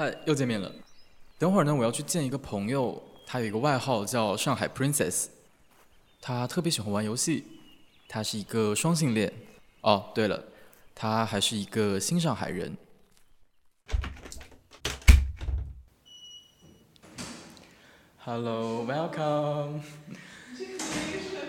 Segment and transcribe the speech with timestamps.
[0.00, 0.72] 嗨，又见面了。
[1.38, 5.26] 等会儿呢，我要去见一个朋友，他有一个外号叫上海 Princess，
[6.22, 7.44] 他特别喜欢玩游戏，
[8.08, 9.30] 他是一个双性恋。
[9.82, 10.42] 哦，对了，
[10.94, 12.74] 他还是一个新上海人。
[18.24, 19.82] Hello，Welcome。
[20.56, 20.88] 这个声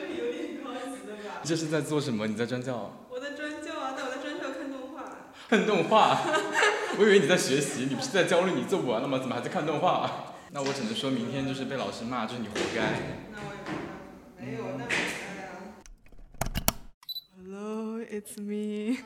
[0.10, 1.40] 音有点高级的吧？
[1.42, 2.28] 这是在做什么？
[2.28, 2.92] 你在专教？
[3.10, 5.06] 我在专教啊，但我在专教看动画。
[5.48, 6.22] 看动画？
[7.00, 9.18] 我以为你在学习，你不是在焦虑你做不完了吗？
[9.20, 10.10] 怎么还在看动画？
[10.52, 12.82] 那我只能说明天就是被老师骂，就是你活该。
[13.32, 13.54] 那我
[14.46, 14.96] 也没有，那哎
[15.38, 15.48] 呀。
[17.38, 18.98] Hello，it's me。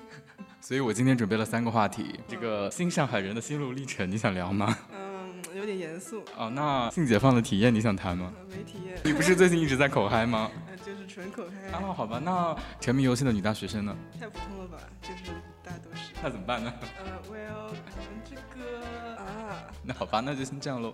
[0.60, 4.76] 所以我今天准备了三个话题，这个新上海人的心路历程，你想聊吗？
[4.92, 6.24] 嗯，有点严肃。
[6.36, 8.34] 哦，那性解放的体验你想谈吗？
[8.50, 8.98] 没体验。
[9.04, 10.50] 你不是最近一直在口嗨吗？
[10.68, 11.78] 呃，就是纯口嗨。
[11.78, 13.96] 啊，好吧，那沉迷游戏的女大学生呢？
[14.20, 15.32] 太普通了吧，就是
[15.66, 16.14] 大都是。
[16.22, 16.72] 那怎么办呢？
[17.04, 19.68] 呃，Well，可能这个啊。
[19.82, 20.94] 那好吧，那就先这样喽。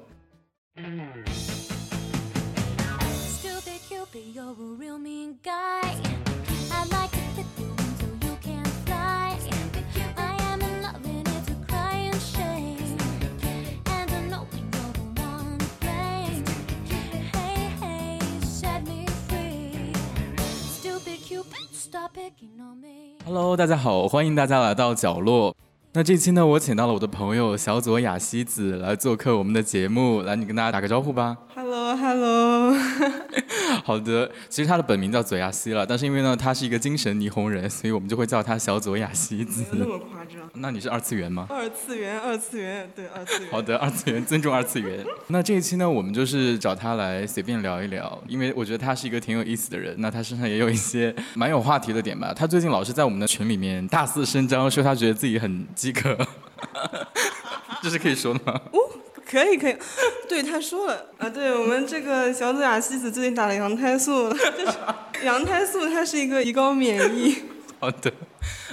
[3.27, 6.30] Stupid Cupid, you're a real mean guy.
[23.25, 25.55] Hello，大家好，欢迎大家来到角落。
[25.93, 31.35] 那这期呢，我请到了我的朋友小左雅西子来做客我们的节目，来，你跟大家打个招呼吧。
[31.53, 32.73] Hello，Hello。
[33.83, 40.49] 好的，其实他的本名叫左亚西了，但是因为呢，他是一个精神霓虹人，所以我们就会叫他小左雅西子那么夸张。
[40.53, 41.47] 那你是二次元吗？
[41.49, 43.51] 二次元，二次元，对，二次元。
[43.51, 45.03] 好的，二次元尊重二次元。
[45.27, 49.93] 那这一期呢，我们就是找他来随便聊一聊，因为我觉得他是一个挺有意思的人。
[49.97, 52.33] 那他身上也有一些蛮有话题的点吧。
[52.33, 56.15] 他最近老是在我们的群里面大肆声张，说他觉得自己很饥渴，
[57.81, 58.61] 这是可以说的吗？
[58.71, 58.79] 哦
[59.25, 59.75] 可以可以，
[60.29, 61.05] 对他说了。
[61.17, 64.27] 啊，对我们这个小组雅西子最近打了羊胎素。
[64.27, 67.43] 了，就是羊胎素它是一个提高免疫。
[67.79, 68.13] 好 的，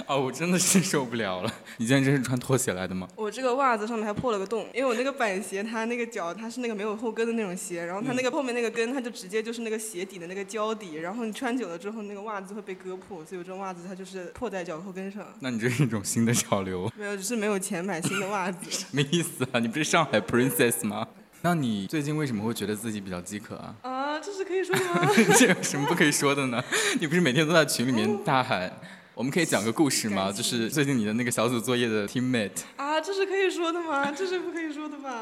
[0.05, 1.53] 啊，我真的是受不了了。
[1.77, 3.07] 你今天真是穿拖鞋来的吗？
[3.15, 15.25] 我这个袜子上面还破了个洞，因为我那个板鞋它那个脚它是那个没有后跟的那种鞋，然后它那个后面那个跟它就直接就是那个鞋底的那个胶底，然后你穿久了之后那个袜子会被割破，所以我这种袜子它就是破在脚后跟上。
[15.39, 18.57] 那你这是一种新的潮流，没有，只是没有钱买新的袜子。
[18.71, 19.59] 什么意思啊？
[19.59, 21.07] 你不是上海 princess 吗？
[21.41, 23.75] 那你最近为什么会觉得自己比较饥渴啊？
[23.83, 25.09] 啊，这是可以说的吗？
[25.39, 26.61] 这有什么不可以说的呢？
[26.99, 28.71] 你不是每天都在群里面大喊？
[29.19, 30.31] 我们可以讲个故事吗？
[30.31, 32.51] 就是最近你的那个小组作业的 teammate。
[32.77, 34.09] 啊，这是可以说的吗？
[34.13, 35.21] 这是不可以说的吧？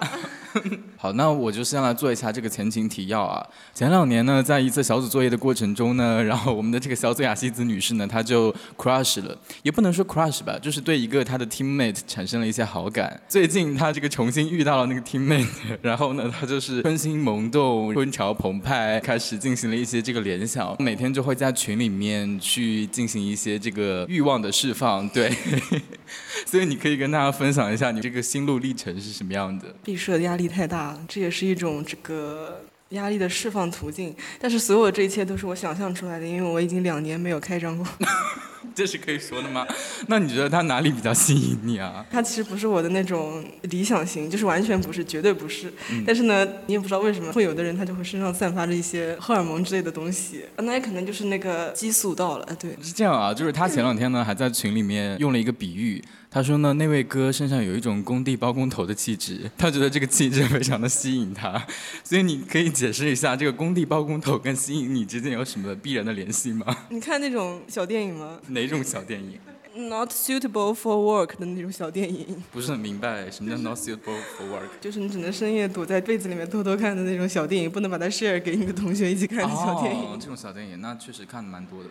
[0.98, 3.44] 好，那我就先来做一下这个前情提要啊。
[3.74, 13.20] 前两年呢，在一次小组作业的过程中呢，然后我们的这个小组雅西子女士呢，她就 crush 了，也不能说 crush 吧，就是对一个她的 teammate 产生了一些好感。
[13.28, 15.48] 最近她这个重新遇到了那个 teammate，
[15.82, 25.32] 然后呢，她就是春心萌动、春潮澎湃，开始进行了一些这个联想，每天就会在群里面去进行一些这个欲望的释放，对。
[26.46, 29.76] 所以你可以跟大家分享一下你这个心路历程是什么样的。
[29.84, 34.16] 毕设的压力太大了，这也是一种这个压力的释放途径。
[34.40, 37.86] 但是所有这一切都是我想象出来的，因为我已经两年没有开张过。
[38.76, 39.66] 这是可以说的吗？
[40.08, 42.06] 那你觉得他哪里比较吸引你啊？
[42.10, 45.72] 他其实不是我的那种理想型，就是完全不是，绝对不是。
[46.06, 52.46] 但是呢，你也不知道为什么会有的人他就会身上散发着一些荷尔蒙之类的东西，啊那也可能就是那个激素到了。
[52.46, 61.66] 哎对，是这样啊，就是他前两天呢还在群里面用了一个比喻，他说呢那位哥身上有一种工地包工头的气质， 他觉得这个气质非常的吸引他，
[62.04, 66.66] 所以你可以解释一下这个工地包工头跟吸引你之间有什么必然的联系吗？
[66.90, 69.40] 你看那种小电影吗哪种小电影
[69.76, 74.68] ？？Not suitable for work 的那种小电影，不是很明白什么叫 not suitable for work。
[74.82, 80.06] 就是你只能深夜躲在被子里面偷偷看的那种小电影，不能把它 share 给你的同学一起看的小电影。
[80.06, 81.90] 哦，这种小电影那确实看的蛮多的。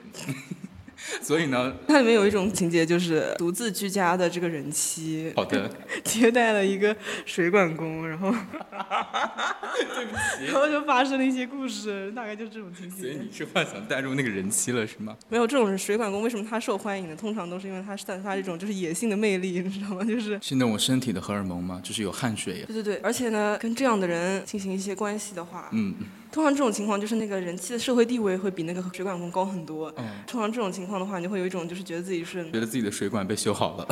[1.23, 5.71] 所以呢，它里面有一种情节，就是独自居家的这个人妻好的，
[6.05, 6.95] 接待了一个
[7.25, 8.31] 水管工，然后
[9.95, 12.97] 对不起然后就发生了一些故事，大概就是这种情节。
[13.03, 15.17] 所以你是幻想带入那个人妻了是吗？
[15.29, 17.17] 没有这种水管工，为什么他受欢迎呢？
[17.17, 20.05] 通常都是因为他散发这种就是野性的魅力，你知道吗？
[20.05, 21.81] 就是是那种身体的荷尔蒙吗？
[21.85, 22.65] 就是有汗水。
[22.67, 25.95] 对对对，而且呢，跟这样的人进行一些关系的话，嗯，
[26.37, 29.91] 通常这种情况就是那个人气的社会地位会比那个水管工高很多。
[29.97, 33.89] 嗯通常这种情况的话，你就会有一种就是觉得自己是觉得自己的水管被修好了，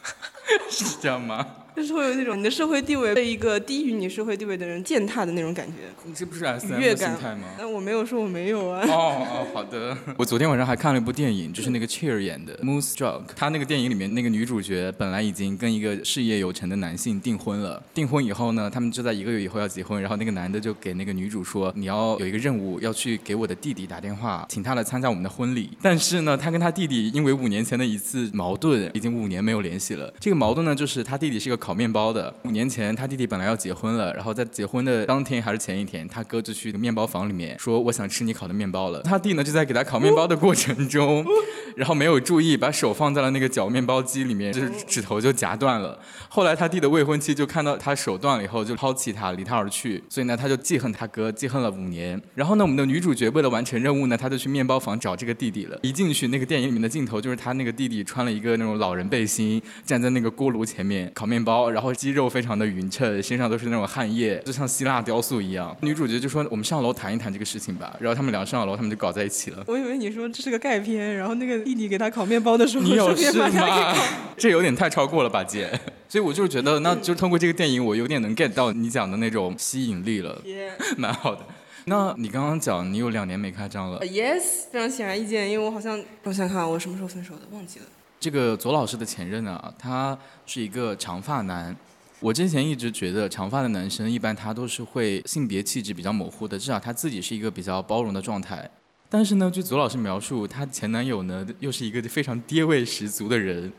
[0.70, 1.46] 是这样吗？
[1.76, 5.74] 就是会有那种你的社会地位被一个低于你社会地位的人践踏的那种感觉。
[6.04, 7.48] 你这不是 S M 心态吗？
[7.58, 8.86] 那我没有说我没有啊。
[8.86, 9.96] 哦哦，好的。
[10.16, 13.22] 我昨天晚上还看了一部电影，就是那个 Cheer 演的《Moonstruck》。
[13.34, 25.70] 他那个电影里面那个女主角本来已经跟一个事业有成的男性订婚了，订婚以后呢，他们就在一个月以后要结婚，然后那个男的就给那个女主说，你要有一个任务，要去给我的弟弟打电话，请他来参加我们的婚礼。
[25.82, 30.12] 但是呢，他跟他弟弟因为五年前的一次矛盾，已经五年没有联系了。
[30.20, 39.00] 这个矛盾呢，就是他弟弟是个烤面包的，五年前他弟弟本来要结婚了，然后在结婚的当天还是前一天，他哥就去面包房里面说我想吃你烤的面包了。
[39.00, 41.24] 他弟呢就在给他烤面包的过程中，
[41.74, 45.98] 然后没有注意把手放在了那个搅面包机里面，就是指头就夹断了。
[46.28, 52.20] 后来他弟的未婚妻就看到他手断了以后就抛弃他离他而去，所以呢他就记恨他哥，记恨了五年。
[52.34, 55.78] 然后呢我们的女主角为了完成任务呢，她就去面包房找这个弟弟了。
[55.82, 65.76] 一进去那个电影里面的镜头就是他那个弟弟穿了一个那种老人背心，站在那个锅炉前面烤面包，然后肌肉非常的匀称，身上都是那种汗液，就像希腊雕塑一样。
[65.80, 67.96] 女主角就说我们上楼谈一谈这个事情吧。
[68.00, 69.64] 然后他们俩上楼，他们就搞在一起了。
[69.66, 74.04] 我以为你说这是个钙片，然后那个弟弟给他烤面包的时候，你有事顺便把他给吗烤。
[74.36, 75.70] 这有点太超过了吧，姐。
[76.08, 81.40] 所以我就是觉得，那就通过这个电影，我有点能 get 到你讲的那种吸引力了，耶 蛮好的。
[81.86, 87.84] 那你刚刚讲你有两年没开张了呃，，yes，非常显而易见，因为我好像我想想看啊，我什么时候分手的，忘记了。
[88.24, 91.76] 这个左老师的前任呢，他是一个长发男。
[92.20, 98.66] 我之前一直觉得长发的男生一般他都是会性别气质比较模糊的，至少他自己是一个比较包容的状态。
[99.10, 103.70] 但是呢，据左老师描述，他前男友呢又是一个非常爹味十足的人，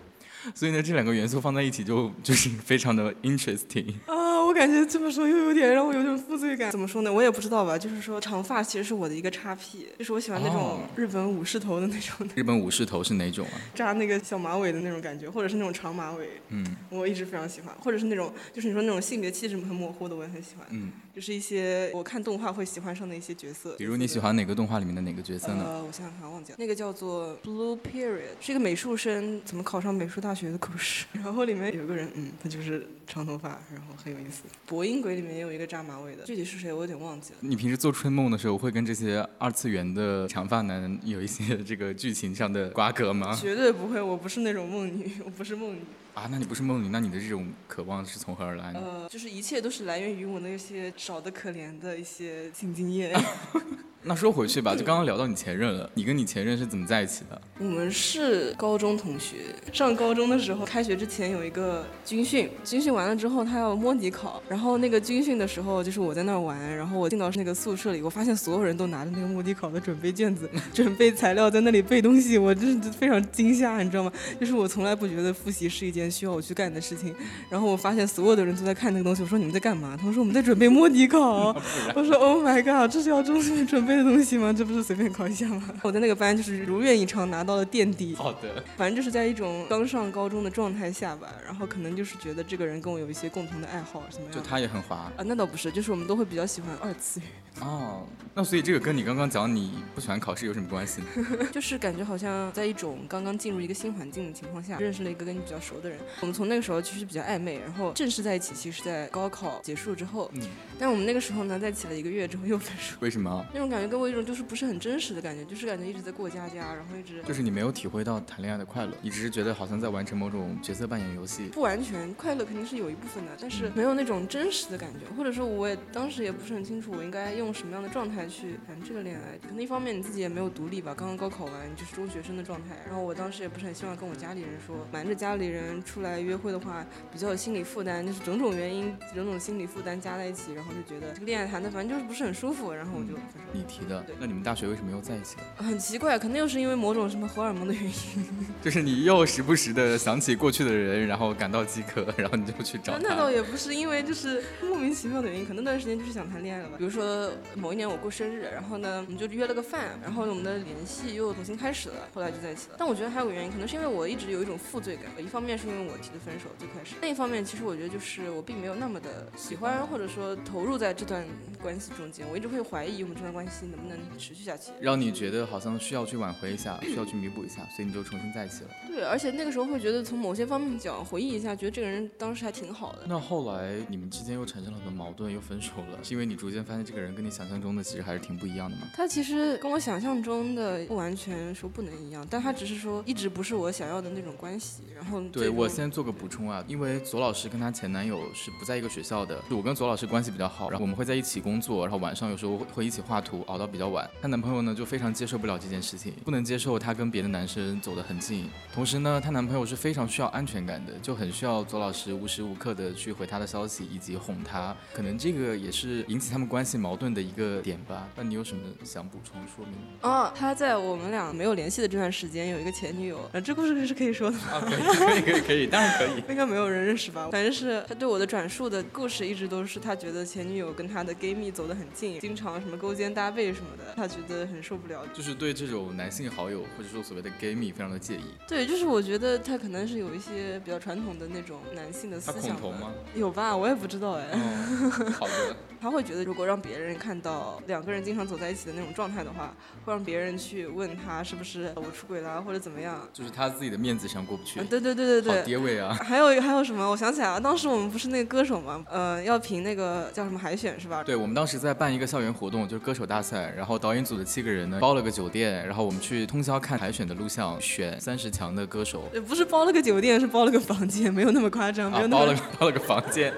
[0.54, 3.94] 所以呢这两个元素放在一起就就是非常的 interesting。
[4.06, 6.70] 啊，我感觉这么说又有点让我有点负罪感。
[6.72, 7.12] 怎么说呢？
[7.12, 7.78] 我也不知道吧。
[7.78, 13.58] 就是说，长发其实是我的一个叉 P，就是我喜欢那哦种日本武士头的那种日本武士头是哪种啊？
[13.74, 17.74] 扎那个小马尾的那种感觉，或者是那种长马尾，嗯我一直非常喜欢。
[17.80, 20.66] 或者是那种，就是你说那种性别气质很模糊的，我也很喜欢。
[20.70, 23.74] 嗯，就是一些我看动画会喜欢上的一些角色。
[23.78, 25.64] 比如你喜欢哪个动画里面的哪个角色呢？
[25.66, 31.06] 呃，我想想看，忘记了，那个叫做 Blue Period，是一个美术生怎么考上美术大学的故事。
[31.24, 34.44] 然后里面有个人，嗯，他就是长头发，然后很有意思。
[34.66, 37.38] 博音鬼里面也有一个扎马尾的，具体是谁我有点忘记了。
[37.40, 43.34] 你平时做春梦的时候，会跟这些二次元的长发男有一些这个剧情上的瓜葛吗？
[43.34, 45.80] 绝对不会，我不是那种梦女，我不是梦女。
[46.16, 48.80] 啊，那你不是梦里，那你的这种渴望是从何而来呢？
[48.82, 53.14] 呃，就是一切都是来源于我那些少得可怜的一些性经验。
[54.08, 57.42] 那说回去吧，就刚刚聊到你前任了，你跟你前任是怎么在一起的？
[57.58, 59.38] 我们是高中同学，
[59.74, 74.12] 上高中的时候，开学之前有一个军训，军训完了之后他要摸底考，然后那个军训的时候就是我在那儿玩，然后我进到那个宿舍里，我发现所有人都拿着那个摸底考的准备卷子、准备材料在那里背东西，我真是非常惊吓，你知道吗？
[74.40, 77.16] 就是我从来不觉得复习是一件需要我去干的事情，
[77.50, 79.98] 然后我发现所有的人都在看那个东西，我说你们在干嘛？
[79.98, 81.56] 他们说我们在准备摸底考，
[81.96, 84.54] 我说 Oh my god，这是要中心 准备的东西吗？
[84.54, 85.64] 这不是随便考一下吗？
[85.84, 94.40] 我在那个班就是如愿以偿拿到了垫底，好的，反正就是在一种刚上高中的状态下吧，然后可能就是觉得这个人跟我有一些共同的爱好什么样的。
[94.40, 97.30] 就他也很滑啊，那倒不是，就是我们都会比较喜欢二次元，
[97.62, 98.04] 哦。
[98.38, 101.48] 那所以这个跟你刚刚讲你不喜欢考试有什么关系呢？
[101.54, 105.98] 就是感觉好像在一种刚刚进入一个新环境的情况下，认识了一个跟你比较熟的人。
[106.20, 110.30] 我们从那个时候其实比较暧昧，然后正式在一起，其实是在高考结束之后。
[110.34, 110.42] 嗯，
[110.78, 113.46] 但我们那个时候呢，在一起了一个月之后又分手，为什么？
[113.54, 121.46] 那种感觉给我一种就是不是很真实的感觉，就是感觉一直在过家家，然后一直就是你没有体会到谈恋爱的快乐，你只是觉得好像在完成某种角色扮演游戏。
[121.54, 129.38] 不完全快乐肯定是有一部分的，但是没有那种真实的感觉，或者说我也当时也不是很清楚我应该用什么样的状态去谈这个恋爱。
[129.48, 143.40] 可能一方面你自己也没有独立吧，刚刚高考完你就是中学生的状态，然后我当时也不是很希望跟我家里人说，瞒着家里人出来约会的话比较有心理负担，就是种种原因，种种心理负担加在一起，然后就觉得这个恋爱谈的反正就是不是很舒服，然后我就分手。
[143.54, 145.64] 你提的对，那你们大学为什么又在一起了？
[145.64, 147.92] 很奇怪，可能又是因为某种什么荷尔蒙的原因。
[148.64, 153.26] 就是你又时不时的想起过去的人，然后感到饥渴，然后你就去找那倒。
[153.30, 156.76] 也不是，因为就是莫名其妙的原因，可能那段时间就是想谈恋爱了吧。
[156.78, 162.76] 比如说某一年我过生日，然后呢我们就约了个饭，然后我们的联系又重新开始了，后来就在一起了。
[162.78, 171.26] 但我觉得还有个原因，可能是因为我一直有一种负罪感，一方面是因为我提的分手最开始，另一方面其实我觉得就是我并没有那么的喜欢或者说投入在这段
[171.62, 174.72] 关系中间，我一直会怀疑我们这段关系能不能持续下去。
[174.80, 178.70] 让你觉得好像需要去挽回一下， 需要去弥补一下，所以你就重新在一起了。
[178.88, 183.00] 对，而且那个时候会觉得从某些方面讲，回忆一下，觉得这个人当时还挺好的。
[183.08, 188.84] 那后来你们之间又产生了很多矛盾，又分手了，是因为你逐渐发现这个人跟跟你想象中的其实还是挺不一样的嘛。
[188.94, 194.84] 他其实跟我想象中的不完全说不能一样，但他只是说一直不是我想要的那种关系。
[194.96, 204.10] 然后对我先做个补充啊，因为左老师跟她前男友是不在一个学校的，我跟左老师关系比较好，然后我们会在一起工作，然后晚上有时候会会一起画图，熬到比较晚。
[204.22, 208.50] 她男朋友呢就非常接受不了这件事情，不能接受她跟别的男生走得很近。
[208.74, 218.08] 同时呢，她男朋友是非常需要安全感的，就很需要左老师无时无刻的去回她的消息以及哄她，可能这个也是引起他们关系矛盾的一个点吧。
[218.18, 220.08] 那你有什么想补充说明的？
[220.08, 224.44] 哦，他在我们俩没有联系的这段时间有一个前女友，呃，这故事是可以说的吗。
[224.52, 226.24] 啊，可以，可以，可以，可以，当然可以。
[226.30, 227.30] 应该没有人认识吧？
[227.32, 235.02] 反正是他对我的转述的故事，一直都是他觉得前女友跟他的 gay 蜜走得很近，经常什么勾肩搭背什么的，他觉得很受不了。
[235.14, 238.26] 就是对这种男性好友或者说所谓的 gay 蜜非常的介意。
[238.48, 242.94] 对，就是我觉得他可能是有一些比较传统的那种男性的思他想吧恐同吗？
[243.16, 243.56] 有吧？
[243.56, 244.26] 我也不知道哎。
[244.34, 245.56] 哦，好的。
[245.82, 249.54] 他会觉得，如果让别人看到两个人经常走在一起的那种状态的话，
[249.86, 253.08] 会让别人去问他是不是我出轨了或者怎么样。
[253.14, 254.60] 就是他自己的面子上过不去。
[254.60, 255.44] 嗯，对对对对好对。
[255.46, 255.94] 爹味啊！
[256.02, 256.90] 还有还有什么？
[256.90, 261.04] 我想起来了，当时我们不是那个歌手嘛，呃，要评那个叫什么海选是吧？
[261.04, 269.10] 对，我们当时在办一个校园活动，就是歌手大赛，然后导演组的七个人呢包了个酒店，然后我们去通宵看海选的录像，选三十强的歌手。
[269.14, 273.34] 也不是包了个酒店，是包了个房间，没有那么夸张，没啊有，那么、包了个包了个房间，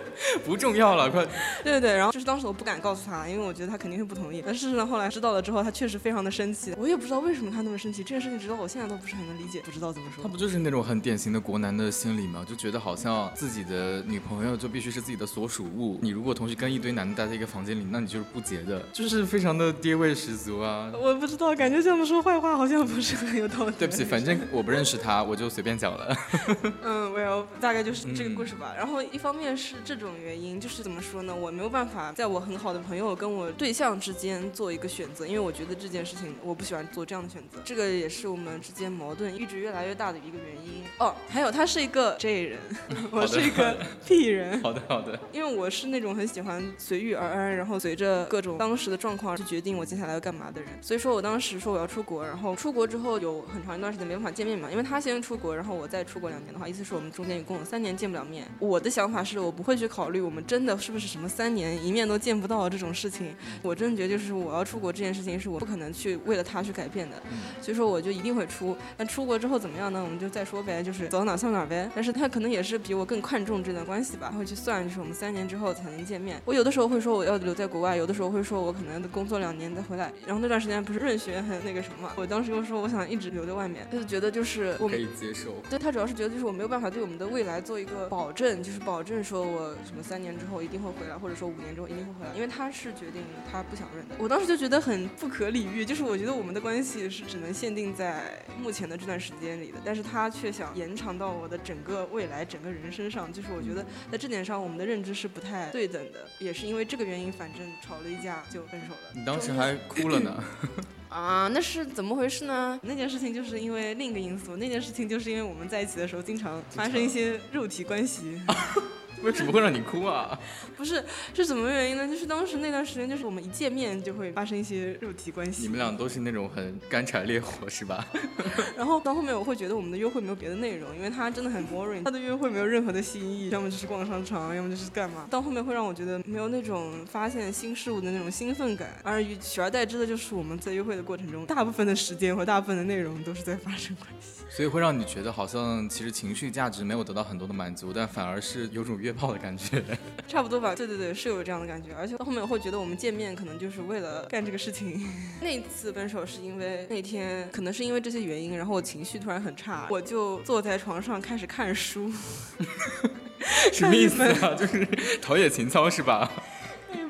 [0.45, 1.25] 不重要了，快！
[1.63, 4.43] 对对对，然后就是当时我不敢告诉他，因为我觉得他肯定会不同意。
[4.45, 10.29] 但事实上后来知道了之后，他确实非常的生气，我也不知道为什么他那么生气，这件事情直到我现在都不是很能理解，不知道怎么说他。
[10.29, 12.45] 不就是那种很典型的国男的心理吗？
[12.45, 20.91] 就觉得好像自己的女朋友就必须是自己的所属物，你如果同时跟一堆男的待在一个房间里，那你就是不洁的，就是非常的爹味十足啊。
[20.93, 23.71] 我不知道，感觉这么说坏话好像不是很有道理。
[23.79, 26.17] 对不起，反正我不认识他，我就随便讲了。
[26.83, 28.73] 嗯，我要大概就是这个故事吧。
[28.75, 40.83] 然后一方面是这种原因，就是怎么说呢，我没有办法在我很好的朋友跟我对象之间做一个选择，因为我觉得这件事情我不喜欢做这样的选择，这个也是我们之间矛盾一直越来越大的一个原因。
[40.97, 42.59] 哦，还有他是一个 J 人，
[43.11, 44.59] 我是一个 P 人。
[44.63, 45.19] 好的，好的。
[45.31, 50.71] 因为我是那种很喜欢随遇而安，然后随着各种当时的状况去决定我接下来要干嘛的人。
[50.81, 58.47] 所以说我当时说我要出国，然后出国之后有很长一段时间没办法见面嘛，因为他先出国，然后我再出国两年的话，意思是我们中间一共有三年见不了面。
[58.57, 63.35] 我的想法是我不会去考虑我们真的是不是什么三年一面都见不到这种事情。
[63.61, 67.21] 我真的觉得就是我要出国这件事情是我不可能去为了他去改变的，
[67.61, 68.75] 所以说我就一定会出。
[68.97, 70.01] 那出国之后怎么样呢？
[70.03, 71.89] 我们就再说呗，就是走到哪算哪呗。
[71.93, 76.41] 但是他可能也是比我更看重这段关系吧，会去算就是我们三年之后才能见面。
[76.45, 80.11] 我有的时候会说我要留在国外，有的时候会说我可能工作两年再回来。
[80.25, 85.55] 然后那段时间不是润学很那个什么嘛，我当时又说我想一直留在外面，他就觉得就是我可以接受。
[85.69, 94.15] 对他主要是觉得就是我没有办法对我们的未来做一个保证，就是保证说我什么三年之后一定会回来，或者说五年之后一定会回来，因为他是决定他不想认的。
[94.19, 109.11] 我当时就觉得很不可理喻，就是我觉得我们的关系是只能限定在目前的这段时间里的，但是他却想延长到我的整个未来、整个人身上，就是我觉得在这点上我们的认知是不太对等的，也是因为这个原因，反正吵了一架就分手了。
[109.13, 110.43] 你当时还哭了呢。
[111.09, 112.77] 啊，那是怎么回事呢？
[112.83, 118.41] 那件事情就是因为另一个因素，那件事情就是因为我们在一起的时候经常发生一些肉体关系。
[119.23, 120.37] 为什么会让你哭啊？
[120.75, 122.07] 不是，是怎么原因呢？
[122.07, 125.63] 就是当时那段时间，就是我们一见面就会发生一些肉体关系。
[125.63, 128.05] 你们俩都是那种很干柴烈火是吧？
[128.77, 135.27] 然后到后面我会觉得我们的约会没有别的内容，因为他真的很 boring，他的约会没有任何的新意，要么就是逛商场，要么就是干嘛。
[135.29, 144.43] 到后面会让我觉得没有那种发现新事物的那种兴奋感，而取而代之的就是我们在约会的过程中，大部分的时间和大部分的内容都是在发生关系。
[144.49, 149.81] 所以会让你觉得好像其实情绪价值没有得到很多的满足，但反而是有种约炮的感觉。
[150.27, 155.07] 差不多吧，对对对，是有这样的感觉，而且到后面我会觉得我们见面可能就是为了干这个事情。
[155.41, 162.11] 那次分手是因为那天可能是因为这些原因，然后我情绪突然很差，我就坐在床上开始看书。
[163.71, 164.53] 什么意思啊？
[164.59, 164.85] 就是
[165.21, 166.29] 陶冶情操是吧？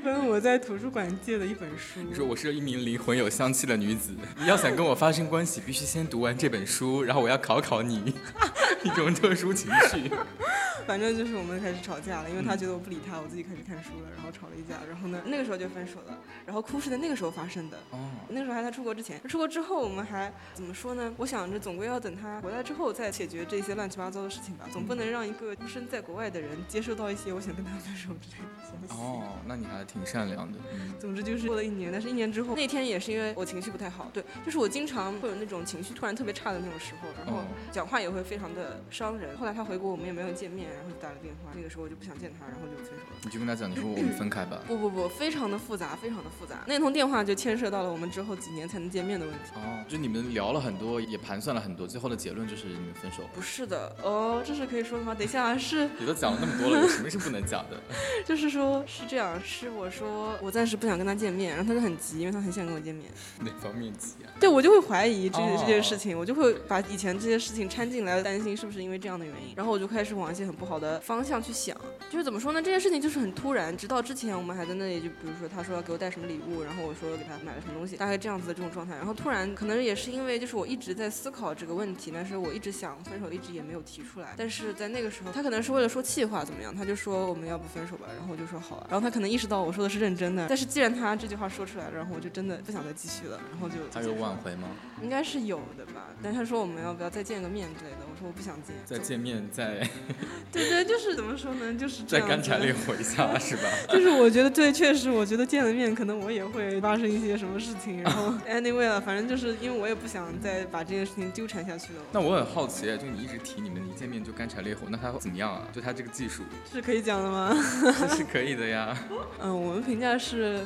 [0.07, 1.99] 一本我在图书馆借的一本书。
[1.99, 8.15] 你说我是一名灵魂有香气的女子，你要想跟我发生关系，必须先读完这本书，然后我要考考你，
[8.85, 10.09] 一种特殊情绪。
[10.87, 16.17] 反正就是我们开始吵架了，因为他觉得我不理他，我自己开始看书了，然后吵了一架，然后呢，那个时候就分手了。
[16.45, 21.13] 然后哭是在那个时候发生的，哦，那个时候还在出国之前，出国之后我们还怎么说呢？
[21.17, 29.01] 我想着总归要等他回来之后再解决这些乱七八糟的事情吧，总不能让一个出生在国外的人接受到一些我想跟他分手之类的消息。
[29.01, 30.57] 哦，那你还挺善良的。
[30.73, 39.37] 嗯总之就是过了一年，但是一年之后那天也是因为我情绪不太好，对，就是我经常会有那种情绪突然特别差的那种时候，然后哦讲话也会非常的伤人。
[39.37, 43.17] 后来他回国，我们也没有见面，然后就打了电话，那个时候我就不想见他，然后就分手了。
[43.23, 44.59] 你就跟他讲，你说我们分开吧。
[44.67, 46.63] 不不不，非常的复杂，非常的复杂。
[46.65, 49.51] 那通电话就牵涉到了我们之后几年才能见面的问题。
[49.53, 53.21] 哦，就你们聊了很多，也盘算了很多，最后的结论就是你们分手。
[53.35, 55.13] 不是的，哦，这是可以说的吗？
[55.13, 57.79] 等一下啊，是你都讲了那么多了，有什么是不能讲的？
[58.25, 63.09] 就是说，是这样，是我说我暂时不想跟他见面，然后他就很急，因为他很想跟我见面。
[63.39, 64.27] 哪方面急啊？
[64.37, 71.73] 对我就会怀疑这、哦这件事情，我就会把以前这些事情掺进来，担心是不是因为这样的原因，然后我就开始往一些很不好的方向去想。
[72.09, 72.61] 就是怎么说呢？
[72.61, 78.93] 这件事情就是很突然，直到之前我们还在那里，就比如说他说要给我带什么礼物，然后我说给他买了什么东西，大概这样子的这种状态。
[78.97, 84.33] 然后突然可能也是因为就是我一直在思考这个问题，但是我一直想分手，一直也没有提出来。
[84.35, 88.87] 但是在那个时候，他可能是为了说气话怎么样，他就说我们要不分手吧，然后我就说好啊。
[88.89, 94.69] 然后他可能意识到我说的是认真的，但是既然他这句话说出来了，然后我就真的不想再继续了，然后就他有挽回吗？
[95.03, 98.75] 应该是有的吧，但是他说我们要不要再见个面之类的，我说我不想见。
[98.85, 99.87] 再见面，再
[100.51, 103.63] 对对，就是怎么说呢，就是这再干柴烈 火一下，是吧？
[103.89, 115.67] 就是我觉得对，确实，我觉得见了面，可能我也会发生一些什么事情，然后 anyway 了，反正就是因为我也不想再把这件事情纠缠下去了，那我很好奇，就你一直提你们一见面就干柴烈火，那他怎么样啊？
[115.73, 117.55] 就他这个技术，是可以讲的吗？
[117.99, 118.97] 这是可以的呀。
[119.41, 120.65] 嗯，我们评价是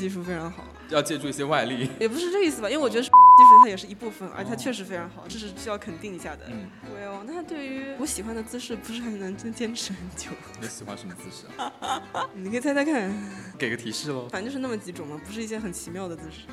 [0.00, 1.88] 技术非常好，要借助一些外力。
[2.00, 3.08] 也不是这个意思吧，因为我觉得
[3.38, 6.46] 技术它也是一部分，而且它确实非常好，这是需要肯定一下的。
[6.48, 10.30] 嗯，对哦，那对于我喜欢的姿势，不是很能真坚持很久？
[10.60, 12.02] 你喜欢什么姿势啊？
[12.34, 13.12] 你可以猜猜看。
[13.58, 14.28] 给个提示喽。
[14.28, 16.46] 反正就是那么几种嘛，不是一些很奇妙的姿势。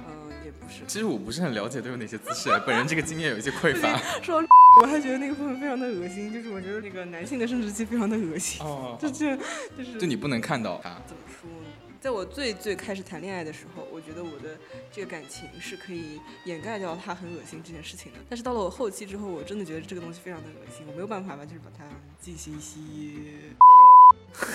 [0.00, 0.06] 嗯，
[0.44, 0.84] 也不是。
[0.86, 3.96] 其实我不是很了解都有哪些姿势，本人这个经验有一些匮乏。
[4.22, 4.48] 说到
[4.82, 8.64] 我还觉得那个部分非常的恶心，就是我觉得那个男性的生殖器非常的恶心。
[8.64, 9.36] 哦，就这，
[9.76, 10.90] 就是就你不能看到他。
[11.06, 11.57] 怎么说呢？
[12.00, 14.56] 在我最最开始谈恋爱的时候，我觉得我的
[14.92, 18.18] 这个感情是可以掩盖掉他很恶心这件事情的。
[18.28, 21.84] 但是到了我后期之后，我真的觉得这个东西非常的恶心，我没有办法吧，就是把它
[22.20, 22.78] 进行一些。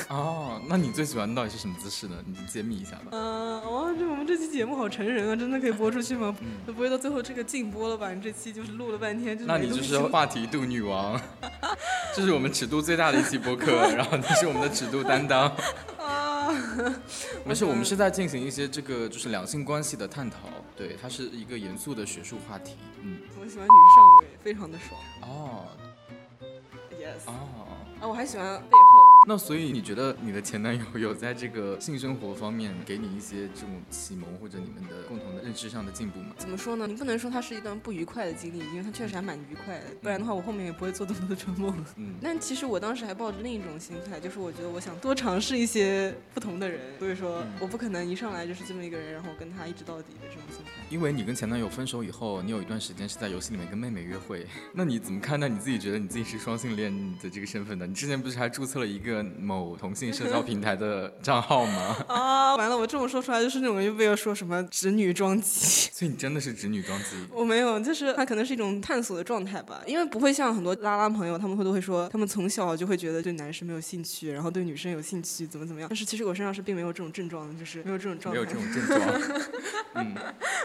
[0.10, 2.15] 哦，那你最喜欢到底是什么姿势呢？
[2.25, 3.08] 你揭秘一下吧。
[3.12, 6.36] 嗯，哇，这我们这期节目好成人啊，真的可以播出去吗？
[6.42, 8.13] 嗯不会到最后这个禁播了吧？
[8.13, 11.20] 你这期就是录了半天，就是那你就是话题度女王，
[12.15, 15.51] 这是我们尺度最大的一期播客，然后你是我们的尺度担当。
[16.00, 16.50] 啊。
[17.46, 20.38] 没事，我们是在进行一些这个就是两性关系的探讨，
[20.75, 22.75] 对，它是一个严肃的学术话题。
[23.01, 25.00] 嗯，我喜欢女上位，非常的爽。
[25.22, 25.65] 哦
[26.92, 27.27] Yes。
[27.27, 27.34] 哦，
[28.02, 29.03] 啊，我还喜欢背后。
[29.25, 36.33] 那所以你觉得你的前男友有在这个性生活方面给你一些这种启蒙，或者你们的共同的认知上的进步吗？
[36.38, 36.86] 怎么说呢？
[36.86, 39.86] 你不能说他是一段不愉快的经历，因为他确实还蛮愉快的。
[40.01, 41.73] 不然的话，我后面也不会做这么多的春梦。
[41.95, 50.71] 嗯， 但其实我当时还抱着另一种心态，就是我觉得我想多尝试一些不同的人，所以说嗯我不可能一上来就是这么一个人，然后跟他一直到底的这种心态。
[50.89, 57.88] 因为你跟前男友分手以后，你有一段时间是在游戏里面跟妹妹约会，那你怎么看待你自己觉得你自己是双性恋的这个身份呢？
[57.88, 61.97] 你之前不是还注册了一个某同性社交平台的账号吗？
[62.08, 65.89] 啊， 完了，我这么说出来就是那种又被说什么直女装机。
[65.93, 67.17] 所以你真的是直女装机？
[67.32, 75.89] 我没有，就是它可能是一种探索的状态吧，因为不会像很多拉拉朋友，他们会都会说，他们从小就会觉得对男生没有兴趣，然后对女生有兴趣，怎么怎么样。
[75.89, 79.21] 但是其实我身上是并没有这种症状的，就是没有这种状态，没有这种症状。
[79.95, 80.15] 嗯，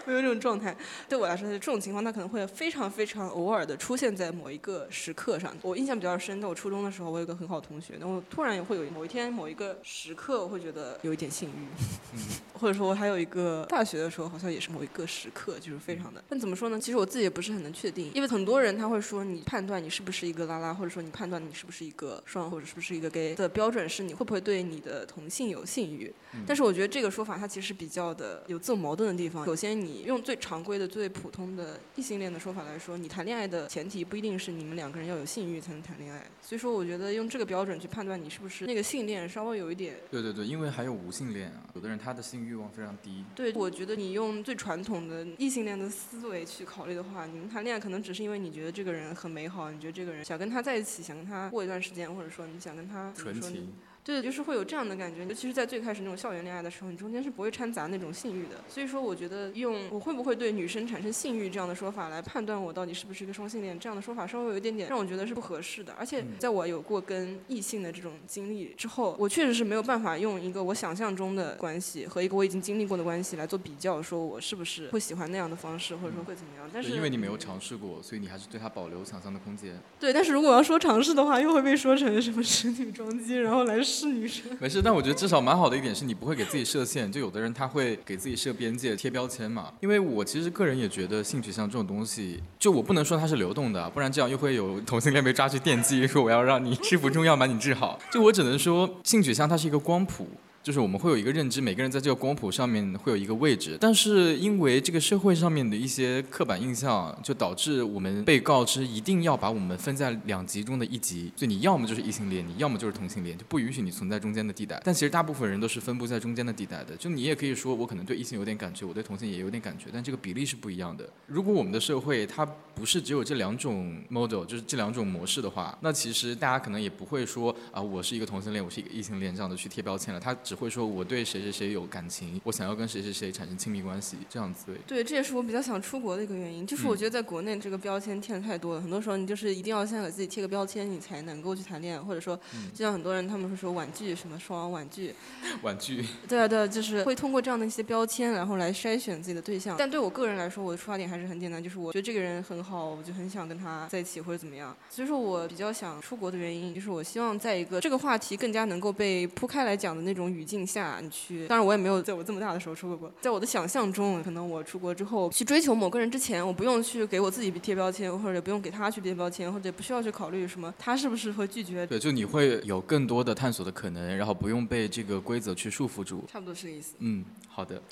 [0.07, 0.77] 没有这种状态。
[1.09, 5.55] 对我来说，这种情况它可能会非常非常偶尔的出现在某一个时刻上。
[5.63, 11.67] 我印象比较深，在我初中的时候，我有个很好的同学，然后突然也会有某一天某一个时刻，我会觉得有一点性欲，
[12.57, 16.23] 或者说我还有一个 大学的时候，好像也是某一个时刻，就是非常的。
[16.29, 16.79] 但怎么说呢？
[16.79, 26.15] 其实我自己也不是很能确定，因为很多人他会说你判断你是不是一个拉拉，或者说你判断你是不是一个双，或者是不是一个 gay 的标准是你会不会对你的同性有性欲。
[26.47, 29.45] 但是我觉得这个说法它其实比较的有自我矛盾的地方。
[29.45, 36.25] 首先，你用最常规的、最普通的异性恋的说法来说，你谈恋爱的前提不一定是你们两个人要有性欲才能谈恋爱。
[36.41, 39.97] 所以说，我觉得用这个标准去判断你是不是那个性恋，稍微有一点。
[40.11, 43.25] 对对对，因为还有无性恋啊，有的人他的性欲望非常低。
[43.35, 53.73] 对，我觉得你用最传统的异性恋的思维去考虑的话，你们谈恋爱可能只是因为你觉得这个人很美好，你觉得这个人想跟他在一起，想跟他过一段时间，或者说你想跟他纯情，
[54.09, 58.57] 对，就是会有这样的感觉，尤其是在最开始那种校园恋爱的时候，你中间是不会掺杂那种性欲的。
[58.67, 65.93] 所以说，我觉得用我会不会对女生产生性欲这样的说法来判断我到底是不是一个双性恋，这样的说法稍微有一点点让我觉得是不合适的。
[65.99, 76.67] 而且在我有过跟异性的这种经历之后，我确实是没有办法用一个我想象中的关系和一个我已经经历过的关系来做比较，说我是不是会喜欢那样的方式，或者说会怎么样。
[76.73, 79.79] 但，是因为你没有尝试过，所以你还是对他保留想象的空间。
[80.01, 84.45] 对，但是如果要说尝试的话，又会被说成什么 直女装机，然后来是女生。
[84.61, 89.73] 没事，但我觉得至少蛮好的一点是你不会给自己设限，就有的人他会给自己设边界、贴标签嘛。
[89.81, 97.99] 因为我其实个人也觉得性取向这种东西，就我不能说它是流动的，不然这样又会有同性恋被抓去电击，说我要让你吃服中药把你治好。
[98.13, 100.29] 就我只能说，性取向它是一个光谱。
[100.69, 114.79] 就是我们会有一个认知，每个人在这个光谱上面会有一个位置，但是因为这个社会上面的一些刻板印象，就导致我们被告知一定要把我们分在两极中的一极，就你要么就是异性恋，你要么就是同性恋，就不允许你存在中间的地带。
[114.85, 121.09] 但其实大部分人都是分布在中间的地带的，就你也可以说我可能对异性有点感觉，我对同性也有点感觉，但这个比例是不一样的。
[121.27, 134.77] 如果我们的社会它不是只有这两种 model，就是这两种模式的话，那其实大家可能也不会说啊，我是一个同性恋，我是一个异性恋这样的去贴标签了，他只会说我对谁谁谁有感情，我想要跟谁谁谁产生亲密关系，这样子对。
[134.87, 142.37] 对，这也是我比较想出国的一个原因，就是我觉得在国内这个标签贴的太多了，很多时候你就是一定要先给自己贴个标签，你才能够去谈恋爱，或者说，
[142.75, 145.15] 就像很多人他们会说婉拒什么双婉拒，
[145.63, 146.05] 婉拒。
[146.27, 149.77] 对啊对啊，就是会通过这样的一些标签，然后来筛选自己的对象。
[149.79, 154.77] 但对我个人来说，我的出发点还是很简单，就是我觉得这个人很好，我就很想跟他在一起或者怎么样。
[154.91, 161.47] 所以说我比较想出国的原因，就是我希望在一个这个话题更加能够被铺开来讲的那种语境下，你去。
[161.47, 171.87] 当然我也没有在我这么大的时候出过国，在我的想象中，可能我出国之后去追求某个人之前，我不用去给我自己贴标签，或者不用给他去贴标签，或者不需要去考虑什么他是不是会拒绝。
[171.87, 176.25] 对，就你会有更多的探索的可能，然后不用被这个规则去束缚住。
[176.27, 176.95] 差不多是这个意思。
[177.01, 177.83] 嗯，好的。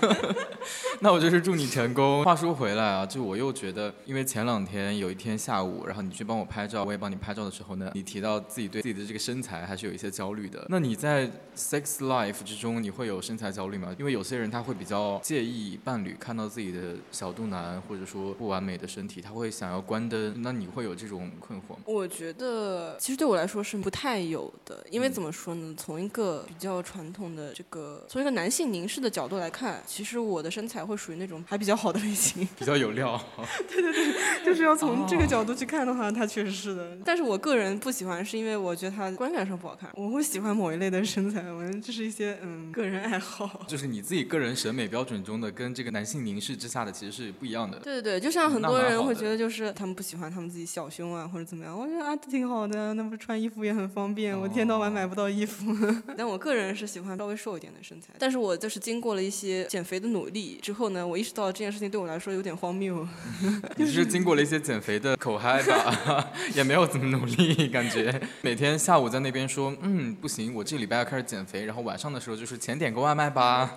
[1.00, 2.22] 那我就是祝你成功。
[2.24, 10.66] 话说回来啊，就我又觉得，因为前两天有一天下午，然后你去帮我拍照，我也帮你拍照的时候呢，你提到自己对自己的这个身材还是有一些焦虑的。
[10.68, 13.94] 那你在 sex life 之中，你会有身材焦虑吗？
[13.98, 20.34] 因为有些人他会比较介意伴侣看到自己的小肚腩或者说不完美的身体，他会想要关灯。
[20.42, 21.80] 那你会有这种困惑吗？
[21.84, 25.74] 我觉得其实对我来说是不太有的，因为怎么说呢？
[25.76, 32.48] 从一个比较传统的这个，从一个男性凝视的角度来看，其实我的身材会属于那种还比较好的类型。
[32.58, 33.20] 比较有料。
[33.68, 36.96] 对对对就是要从这个角度去看的话，他确实是的。
[37.04, 39.90] 但是我个人不喜欢，是因为我觉得他观感上不好看。
[39.94, 43.64] 我会喜欢某一类的身材，我这是一些嗯 个人爱好。
[43.66, 47.78] 就是你自己个人审美标准中的，跟这个男性凝视之下的其实是不一样的。
[47.80, 51.78] 对对对，就像很多人会觉得，就是他们不喜欢他们自己小胸啊，或者怎么样。
[51.78, 54.38] 我觉得啊，挺好的，那不穿衣服也很方便。
[54.38, 55.74] 我一天到晚买不到衣服，
[56.16, 58.08] 但我个人是喜欢稍微瘦一点的身材。
[58.18, 63.06] 但是我就是经过了一些减肥的努力之后呢，我意识到这件事情对我来说有点荒谬。
[63.76, 73.70] 你是经过了一些减肥的口嗨吧，也没有怎么努力，感觉每天下午在那边说，嗯，不行，我这个礼拜要开始减肥，然后晚上的时候就是前点个外卖吧，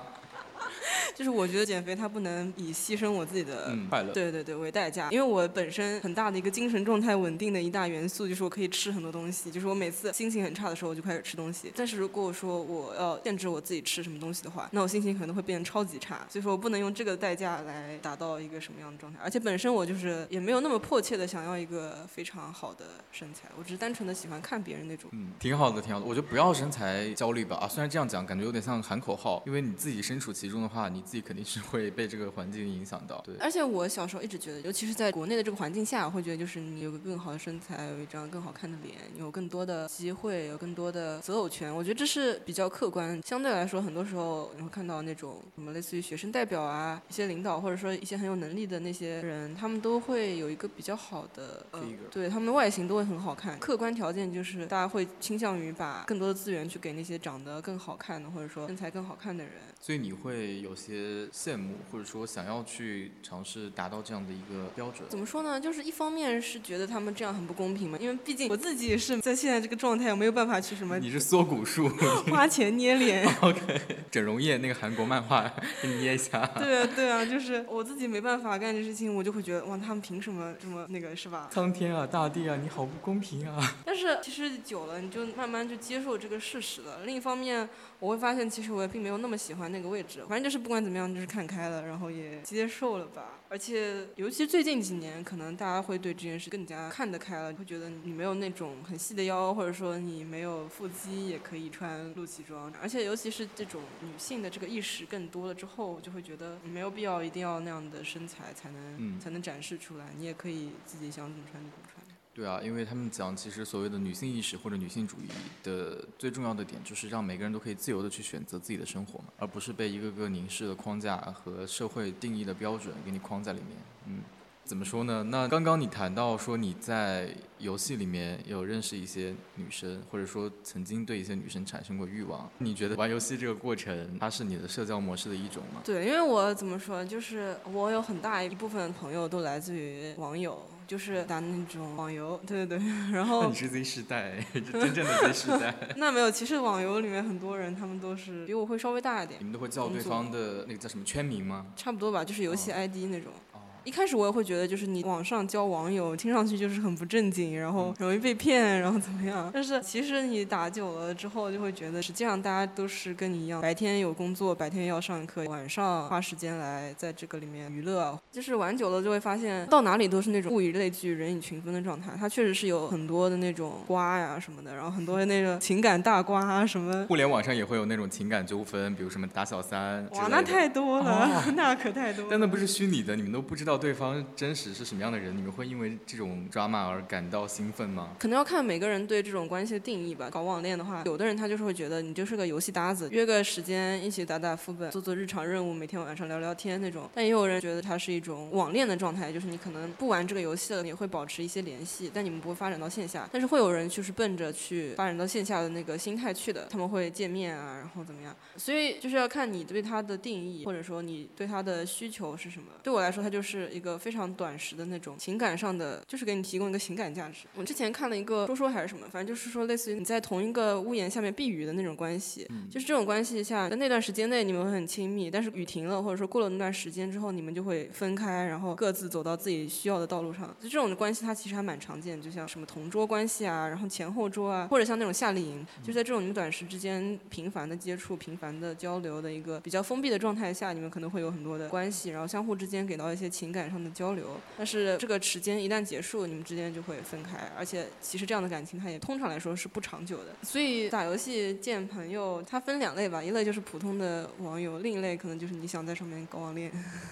[1.16, 4.12] 就是我觉得减肥它不能以牺牲我自己的嗯，快乐。
[4.14, 11.72] 对对对，为代价，因为我本身很大的一个精神状态稳定的一大元素，就是我可以吃很多东西，就是我每次心情很差的时候，我就开始吃东西。
[11.76, 19.20] 但是如果说我要限制我自己吃什么东西的话，那我心情可能会变得超级差，所以说我不能用这个代价来达到一个什么样的状态。
[19.24, 25.10] 而且本身我就是也没有那么迫切的想要一个非常好的身材，我只是单纯的喜欢看别人那种。
[25.14, 26.06] 嗯，挺好的，挺好的。
[26.06, 27.58] 我觉得不要身材焦虑吧。
[27.58, 33.22] 啊，虽然这样讲感觉有点像喊口号，因为你自己身处其中的话，你自己肯定是会被这个环境影响到。
[33.26, 41.74] 对，而且我小时候一直觉得，尤其是在国内的这个环境下，我会觉得就是你有个更好的身材，有一张更好看的脸，有更多的机会，有更多的择偶权。
[41.74, 43.22] 我觉得这是比较客观。
[43.26, 51.82] 相对来说，很多时候你会看到那种什么类似于学生代表啊，一些领导或者说一些很有能力的那些人，他们都会有一个比较好的，呃
[52.12, 53.58] 对他们的外形都会很好看。
[53.60, 59.54] 客观条件就是大家会倾向于把更多的资源去给那些长得更好看的，或者说身材更好看的人。
[59.80, 65.08] 所以你会有些羡慕，或者说想要去尝试达到这样的一个标准。
[65.10, 65.60] 怎么说呢？
[65.60, 71.90] 就是一方面是觉得他们这样很不公平嘛，因为毕竟我自己也是在现在这个状态，我没有办法去什么你是缩骨术
[72.32, 73.28] 花钱捏脸。
[73.42, 73.82] OK？
[74.10, 76.46] 整容液那个韩国漫画给你捏一下。
[76.58, 81.50] 对啊，对啊，就是我自己没办法干这事情，我就会觉得哇，他们凭什么这么那个是吧？
[81.52, 83.76] 苍天啊，大地啊，你好不公平啊！
[83.86, 87.04] 但是其实久了，你就慢慢就接受这个事实了。
[87.06, 87.68] 另一方面，
[88.04, 93.40] 我会发现其实我也并没有那么喜欢那个位置，反正就是不管怎么样，就是看开了，然后也接受了吧。
[93.48, 102.70] 而且尤其最近几年，可能大家会对这件事更加看得开了，会觉得你没有那种很细的腰，或者说你没有腹肌也可以穿露脐装。
[102.82, 111.93] 而且尤其是这种女性的这个意识更多了之后，就会觉得你没有必要一定要那样的身材才能、嗯才能展示出来，你也可以自己想怎么穿就怎么穿。
[112.34, 115.28] 对啊，因为他们讲，其实所谓的女性意识或者女性主义
[115.62, 123.78] 的最重要的点，就是让每个人都可以自由的去选择自己的生活嘛，而不是被一个个凝视的框架和社会定义的标准给你框在里面。
[124.08, 124.22] 嗯，
[124.64, 125.22] 怎么说呢？
[125.24, 135.82] 那刚刚你谈到说你在游戏里面有认识一些女生，或者说曾经对一些女生产生过欲望，你觉得玩游戏这个过程，它是你的社交模式的一种吗？
[135.86, 142.88] 对，因为我怎么说，就是我有很大一部分朋友都来自于网友，就是打那种网游，对对对。
[143.12, 151.66] 然那后你是 Z 世代，真正的 Z 世代， 那没有，其实网游里面很多人他们都是比我会稍微大一点你，们都会叫对方的那个叫什么圈名吗？
[151.76, 153.32] 差不多吧，就是游戏 ID 那种。
[153.53, 153.53] 哦，
[153.86, 159.52] 一开始我也会觉得，就是你网上交网友，听上去就是很不正经，然后容易被骗，然后怎么样？
[159.54, 168.18] 但是其实你打久了之后，就会觉得，实际上大家都是跟你一样，白天有工作，白天要上课，晚上花时间来在这个里面娱乐。
[168.32, 172.14] 就是玩久了就会发现，到哪里都是那种物以类聚，人以群分的状态。
[172.18, 177.06] 它确实是有很多的那种瓜呀什么的，然后很多那个 情感大瓜啊什么。
[177.10, 182.28] 互联网上也会有那种情感纠纷，比如什么打小三哇，那太多了，哦 那可太多了。
[182.32, 188.10] 但那不是虚拟的，你们都不知道对方真实是什么样的人，你们会因为这种 drama 而感到兴奋吗？
[188.20, 190.30] 可能要看每个人对这种关系的定义吧。
[190.30, 197.10] 搞网恋的话，有的人他就是会觉得你就是个游戏搭子，约个时间一起打打副本，做做日常任务，每天晚上聊聊天那种。
[197.14, 203.28] 但也有人觉得它是一种网恋的状态，就是你可能不玩这个游戏了，也会保持一些联系，但你们不会发展到线下。
[203.32, 208.36] 但是会有人就是奔着去发展到线下的那个心态去的，他们会见面啊，然后怎么样？
[208.58, 212.68] 所以就是要看你对他的定义，或者说你对他的需求是什么。
[212.82, 217.46] 对我来说，他就是一个非常短时的那种情感上的，就是给你提供一个情感价值。
[217.56, 230.48] 我之前看了一个说说还是什么，反正就是说类似于你在同一个屋檐下面避雨的那种关系，就是这种关系下，在那段时间内你们会很亲密，但是雨停了，或者说过了那段时间之后，你们就会分开，然后各自走到自己需要的道路上。
[230.60, 244.26] 就这种关系，它其实还蛮常见，就像什么同桌关系啊，然后前后桌啊，或者像那种夏令营，就在这种你们短时之间频繁的接触、频繁的交流的一个比较封闭的状态下，你们可能会有很多的关系，然后相互之间给到一些情感上的交流。
[244.58, 250.36] 但是这个时间一旦结束，你们之间就会分开，而且其实这样的感情它也通常来说是不长久的。
[250.42, 256.72] 所以打游戏见朋友，它分两类吧，一类就是普通的网友，另一类可能就是你想在上面搞网恋。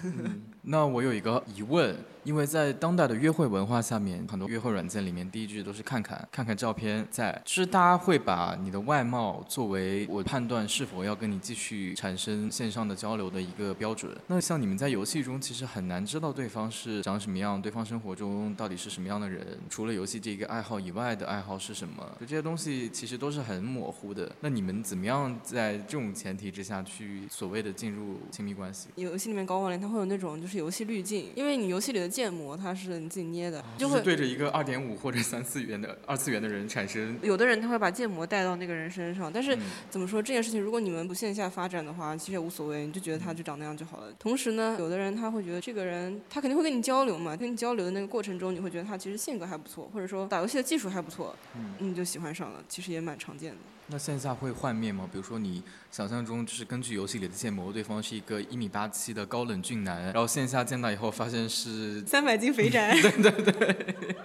[0.64, 14.12] 那我有一个疑问，因为在当代的约会文化下面，很多约会软件里面第一句都是看看看看照片在，就是大家会把你的外貌作为我判断是否要跟你继续产生线上的交流的一个标准。
[14.28, 24.32] 那像你们在游戏中其实很难知道对方是长什么样，对方生活中到底是什么样的人，除了游戏这个爱好以外的爱好是什么，就这些东西其实都是很模糊的。
[24.42, 28.90] 那你们怎么样在这种前提之下去所谓的进入亲密关系？
[28.96, 37.18] 游戏里面搞网恋，它会有那种就是游戏滤镜，因为你游戏里的建模它是你自己捏的，就就是会对着一个二点五或者三次元的二次元的人产生。
[37.22, 44.12] 有的人他会把建模带到那个人身上，但是嗯怎么说这件事情，如果你们不线下发展的话，其实也无所谓，你就觉得他就长那样就好了。
[44.20, 53.58] 同时呢，有的人他会觉得这个人他肯定会跟你交流嘛，跟你交流的那个过程中，你会觉得他其实性格还不错，或者说打游戏的技术还不错，嗯你就喜欢上了，其实也蛮常见的。
[53.92, 55.08] 那线下会幻灭吗？
[55.12, 64.16] 比如说你想象中就是根据游戏里的建模，对方是一个一米八七的高冷俊男，然后线下见到以后发现是， 三百斤肥宅， 对对对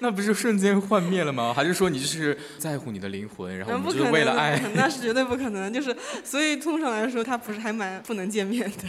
[0.00, 1.54] 那不是瞬间幻灭了吗？
[1.54, 4.60] 还是说你就是在乎你的灵魂，然后你就是为了爱？
[4.74, 5.72] 那是绝对不可能。
[5.72, 8.84] 就是所以通常来说，他不是还蛮不能见面的。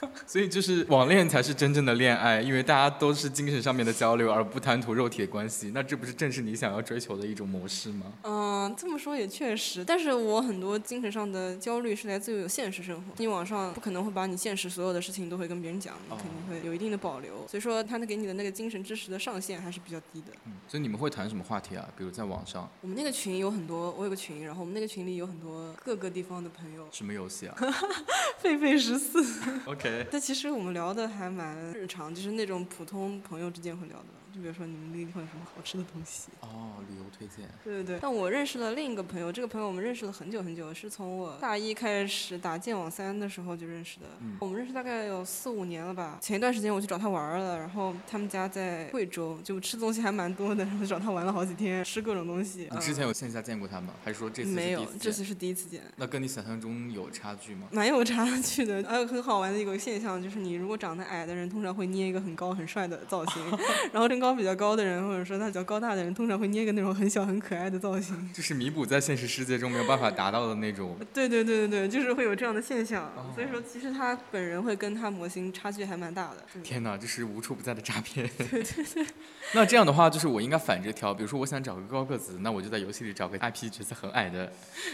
[0.26, 5.70] 所以就是网恋才是真正的恋爱，因为大家都是精神上面的交流，而不贪图肉体的关系。
[5.74, 8.06] 那这不是正是你想要追求的一种模式吗？
[8.22, 13.12] 嗯，这么说也确实，但是我很多精神上的焦虑是来自于有现实生活。
[13.18, 17.46] 你网上不可能会把你现实所有的事情都会跟别人讲，你肯定会有一定的保留。
[17.48, 20.32] 所以说，他能给你的那个精神支持的上限还是比较低的。
[20.46, 21.88] 嗯，所以你们会谈什么话题啊？
[21.96, 27.56] 比如在网上，我们那个群有很多，我有个群，然后我们那个群里有很多各个地方的朋友，什么游戏啊
[28.42, 29.24] 狒狒十四。
[29.66, 34.04] ？OK，但其实我们聊的还蛮日常，就是那种普通朋友之间会聊的。
[34.32, 36.30] 就比如说你们那个地方有什么好吃的东西？
[36.40, 37.48] 哦，旅游推荐。
[37.64, 37.98] 对对对。
[38.00, 44.06] 但我认识了另一个朋友，这个朋友我们认识了很久很久，是从我大一开始打剑网三的时候就认识的。
[44.20, 46.18] 嗯我们认识大概有四五年了吧。
[46.20, 52.68] 前一段时间我去找他玩了，然后他们家在贵州，就吃东西还蛮多的，然后找他玩了好几天，吃各种东西。
[52.70, 53.92] 你之前有线下见过他吗？
[54.04, 55.82] 还是说这次是没有这次是第一次见。
[55.96, 57.68] 那跟你想象中有差距吗？
[57.72, 63.42] 蛮有差距的，还有很好玩的一个现象，就是你如果长得矮的人，通常会捏一个很高很帅的造型，
[63.92, 68.30] 然后跟高比较高的人，或者说他比较高大的人，通常会捏个那种很小很可爱的造型。
[68.32, 70.96] 就是弥补在现实世界中没有办法达到的那种。
[71.12, 73.06] 对对对对对，就是会有这样的现象。
[73.16, 76.60] 哦所以说，其实他本人会跟他模型差距还蛮大的。
[76.62, 78.28] 天哪，这是无处不在的诈骗。
[78.36, 79.06] 对对对。
[79.54, 84.52] 那这样的话，就是我应该反着挑，比如说我想找个高个子，那我就在游戏里找个 IP 角色很矮的，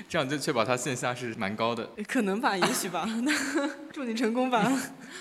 [0.09, 1.89] 这样就确保他线下是蛮高的。
[2.07, 3.05] 可能吧，也许吧。
[3.25, 3.33] 那
[3.93, 4.71] 祝你成功吧。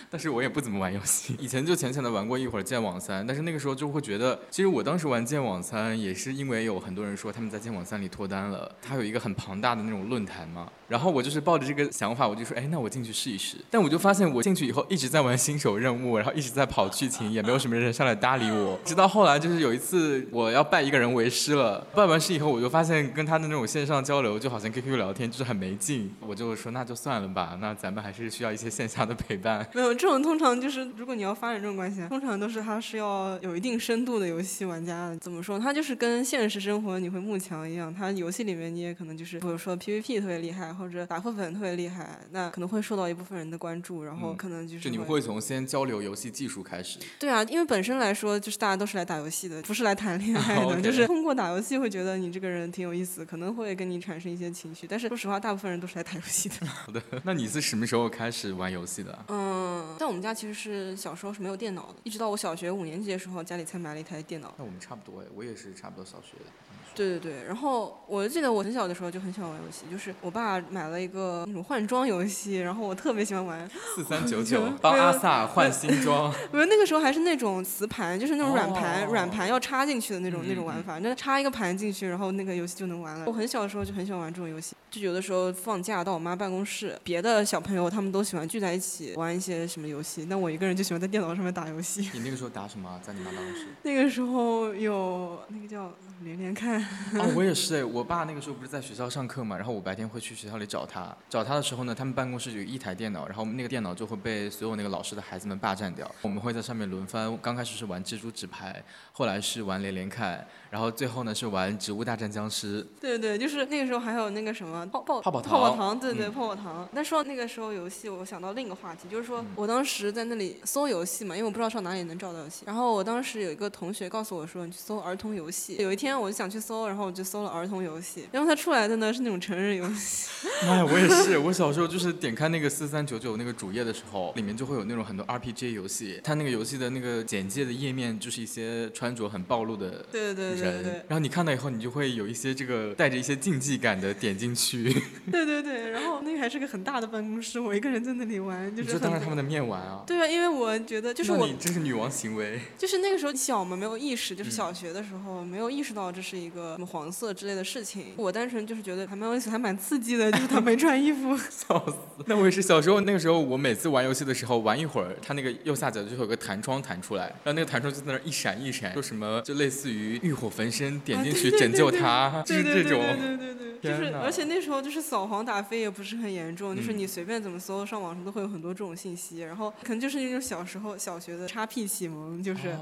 [0.09, 13.55] 但是我也不怎么玩游戏，以前就浅浅的玩过一会儿剑网三，但是那个时候就会觉得，其实我当时玩剑网三也是因为有很多人说他们在剑网三里脱单了，它有一个很庞大的那种论坛嘛，然后我就是抱着这个想法，我就说，哎，那我进去试一试。
[13.71, 18.77] 但我就发现我进去以后一直在玩新手任务，然后一直在跑剧情，也没有什么人上来搭理我。
[18.84, 26.13] 直到后来就是有一次我要拜一个人为师了，拜完师以后，我就发现跟他的那种线上交流就好像 QQ 聊天，就是很没劲。
[26.19, 29.65] 我就说那就算了吧，那咱们还是需要一些线下的陪伴。
[29.73, 35.15] 没有这种，通常就是如果你要发展这种关系，通常都是他是要有一定深度的游戏玩家。
[35.21, 35.60] 怎么说？
[35.60, 50.82] 他就是跟现实生活你会慕强一样，他游戏里面你也可能就是，比如说 PVP 特别厉害，或者打副本特别厉害，那可能会受到一部分人的关注，然后嗯可能就是就你们会从先交流游戏技术开始，对啊，因为本身来说，就是大家都是来打游戏的，不是来谈恋 爱的。
[50.82, 54.88] 就是通过打游戏会觉得你这个人挺有意思，可能会跟你产生一些情绪。
[54.88, 56.56] 但是说实话，大部分人都是来打游戏的。
[56.65, 59.26] 好的，那你是什么时候开始玩游戏的啊？
[59.30, 64.53] 嗯，在我们家其实是小时候是没有电脑的，一直到我小学五年级的时候，家里才买了一台电脑。
[64.57, 66.51] 那我们差不多哎，我也是差不多小学的。
[66.93, 73.69] 对对对，然后我记得我很小的时候就很喜欢玩游戏，就是我爸买了一个那种换装游戏，然后我特别喜欢玩。
[73.93, 83.25] 四三九九帮阿萨换新装， 不是那个时候还是那种磁盘，就是那种软盘，哦软盘要插进去的那种、嗯那种玩法，那插一个盘进去，然后那个游戏就能玩了。
[83.27, 92.09] 我很小的时候就很喜欢玩这种游戏，就有的时候放假到我妈办公室，别的小朋友他们都喜欢聚在一起玩一些什么游戏，那我一个人就喜欢在电脑上面打游戏。
[92.13, 93.01] 你那个时候打什么啊？
[93.05, 93.64] 在你妈办公室？
[93.84, 95.91] 那个时候有那个叫
[96.23, 96.82] 连连看，
[97.13, 101.15] 哦，我也是哎，我爸那个时候不是在学校上课嘛，然后我白天会去学校里找他。
[101.30, 106.10] 找他的时候呢，他们办公室有一台电脑，然后那个电脑就会被所有那个老师的孩子们霸占掉。
[106.21, 112.85] 我们会在上面轮番，刚开始是玩蜘蛛纸牌，后来是玩连连看，然后最后呢是玩植物大战僵尸。
[112.99, 116.89] 对对，就是那个时候还有那个什么泡泡泡泡泡泡糖糖，对对嗯泡泡糖。
[116.91, 122.63] 那说到那个时候游戏，我想到另一个话题，就是嗯说我当时在那里搜游戏嘛，因为我不知道上哪里能找到游戏。
[122.65, 125.77] 然后我当时有一个同学告诉我说，你去搜儿童游戏。
[125.79, 130.27] 有一天我就想去搜，然后我就搜了儿童游戏，然后它出来的呢是那种成人游戏。
[130.67, 144.84] 妈呀，我也是， 我小时候就是点开那个四三九九那个主页的时候，里面就会有那种很多 RPG 游戏，它那个游戏的那个简介的页面就是一些穿着很暴露的对对对对人，对然后你看到以后，你就会有一些这个带着一些竞技感的点进去，
[145.32, 150.04] 对对对，然后那个还是个很大的办公室，我一个人在那里玩，就你是就当着他们的面玩啊。
[150.06, 158.13] 对啊，因为我觉得就是我那你真是女王行为，就是那个时候小嘛，没有意识，就是嗯小学的时候、没有意识到这是一个什么黄色之类的事情。
[158.15, 161.38] 我单纯就是觉得还蛮有意思，还蛮刺激的，就是他没穿衣服。
[161.38, 161.95] 笑死。
[162.28, 173.01] 那我也是小时候，那个时候我每次玩游戏的时候，玩一会儿，它那个右下角就会有个弹窗弹出来，然后那个弹窗就在那儿一闪一闪，说什么就类似于欲火焚身，点进去拯救对他，就 是这种。
[173.01, 182.75] 对对对对，就是而且那时候就是扫黄打非也不是很严重，就是嗯你随便怎么搜，上网上都会有很多这种信息，然后可能就是那种小时候小学的叉 P 启蒙，就是。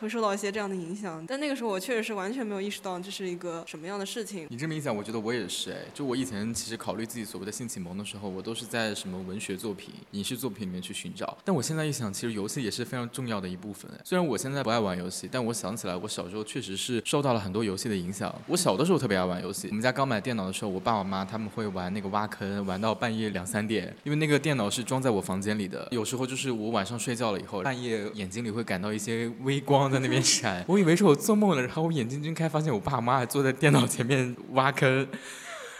[0.00, 4.46] 会受到一些这样的影响，但那个时候我确实是完全没有意识到这是一个什么样的事情。
[4.48, 5.76] 你这么一讲，我觉得我也是哎。
[5.92, 11.36] 就我以前其实考虑自己所谓的性启蒙的时候，我都是在什么文学作品、影视作品里面去寻找。
[11.44, 13.90] 但我现在一想，其实游戏也是非常重要的一部分。
[14.02, 18.34] 虽然我现在不爱玩游戏，但我想起来，我小时候确实是受到了很多游戏的影响。
[18.46, 19.68] 我小的时候特别爱玩游戏。
[19.68, 25.86] 我们家刚买电脑的时候，我爸我妈他们会玩那个挖坑，玩到半夜两三点，因为那个电脑是装在我房间里的。
[25.90, 35.06] 有时候就是我晚上睡觉了以后，半夜眼睛里会感到一些微光在那边 闪，我以为是我做梦了，然后我眼睛睁开，发现我爸妈还坐在电脑前面挖坑。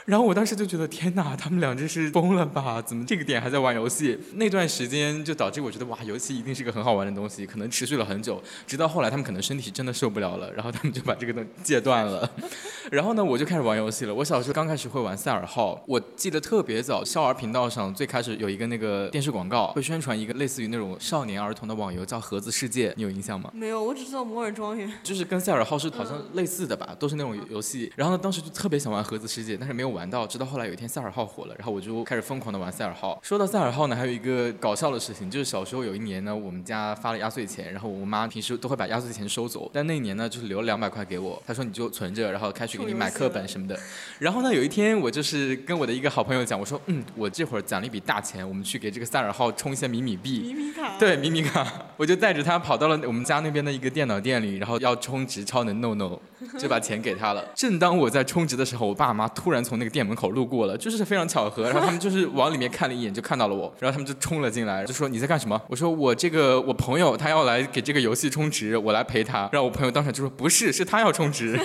[0.06, 2.80] 然后我当时就觉得天哪，他们俩真是疯了吧？
[2.82, 4.18] 怎么这个点还在玩游戏？
[4.34, 12.28] 那段时间就导致我觉得哇，游戏一定是个很好玩的东西，可能持续了很久，直到后来他们可能身体真的受不了了，然后他们就把这个东戒断了。
[12.90, 14.14] 然后呢，我就开始玩游戏了。
[14.14, 23.50] 我小时候刚开始会玩赛尔号，我记得特别早，少儿频道上最开始有一个那个电视广告，会宣传一个类似于那种少年儿童的网游，叫盒子世界，你有印象吗？
[23.54, 24.90] 没有，我只知道摩尔庄园。
[25.04, 27.92] 就是跟赛尔号是好像类似的吧，都是那种游戏。
[27.94, 33.18] 然后呢，当时就特别想玩盒子世界，但是没有有玩到，直到后来有一天赛尔号火了，然后我就开始疯狂的玩赛尔号。
[33.22, 43.78] 说到赛尔号呢，还有一个搞笑的事情，就是小时候有一年呢，我们家发了压岁钱，然后我妈平时都会把压岁钱收走，但那一年呢，就是留了两百块给我，她说你就存着，然后开学给你买课本什么的。
[44.18, 50.40] 然后呢，有一天我就是跟我的一个好朋友讲，我说，嗯，我这会儿攒了一笔大钱，我们去给这个赛尔号充一些米米币。
[50.40, 56.18] 米米卡，对，米米卡，我就带着他跑到了我们家那边的一个电脑店里，然后要充值超能 no no，
[56.58, 57.44] 就把钱给他了。
[57.54, 65.60] 正当我在充值的时候，我爸妈突然从那个店门口路过了，就是非常巧合，然后他们就是往里面看了一眼就看到了我，然后他们就冲了进来，就说你在干什么？
[65.66, 69.48] 我说我这个我朋友他要来给这个游戏充值，我来陪他。
[69.50, 71.58] 然后我朋友当场就说不是，是他要充值。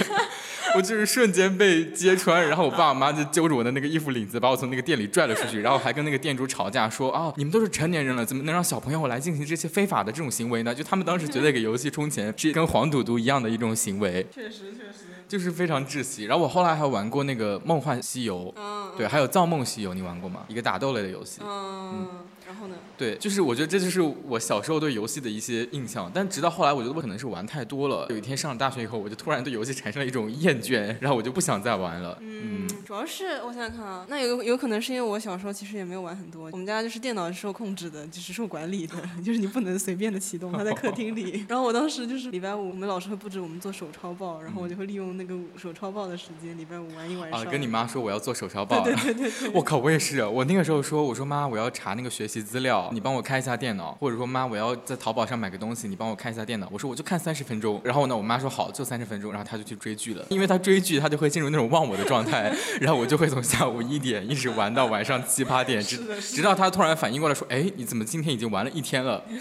[0.74, 10.74] 我就是瞬间被揭穿，然后我爸我妈就揪着我的那个衣服领子，把我从那个店里拽了出去，然后还跟那个店主吵架，说啊，你们都是成年人了，怎么能让小朋友来进行这些非法的这种行为呢？
[10.74, 16.26] 就他们当时觉得给游戏充钱是跟黄赌毒一样的一种行为，确实确实，就是非常窒息。
[16.26, 20.42] 然后我后来还玩过那个《梦幻西游》，嗯，对，还有《造梦西游》，你玩过吗？
[20.48, 21.42] 一个打斗类的游戏。
[21.44, 22.08] 嗯，
[22.46, 22.76] 然后呢？
[22.98, 28.06] 对，就是我觉得这就是我小时候对游戏的一些印象，但直到后来，我觉得我可能是玩太多了。
[28.10, 32.18] 有一天上了大学以后，我就突然对游戏产生了一种厌倦，然后我就不想再玩了。
[32.22, 41.46] 嗯，主要是我想想看啊，那有有可能是因为我小时候其实也没有玩很多，我们家就是电脑是受控制的，就是受管理的，就是你不能随便的启动，它在客厅里。
[41.50, 47.42] 然后我当时就是礼拜五，我们老师会布置我们做手抄报，然后我就会利用那个手抄报的时间，礼拜五玩一晚上。
[47.42, 48.84] 啊，跟你妈说我要做手抄报。
[48.84, 49.50] 对对对对。
[49.54, 56.68] 我靠，我也是，我那个时候说，我说妈，我要查那个学习资料，你帮我开一下电脑，或者说妈，我要在淘宝上买个东西，你帮我看一下电脑。
[56.72, 69.24] 我说我就看三十分钟，然后呢，我妈说好，就三十分钟，然后她就去追剧了，因为她追剧，她就会进入那种忘我的状态， 然后我就会从下午一点一直玩到晚上七八点，直直到她突然反应过来说，哎，你怎么今天已经玩了一天了？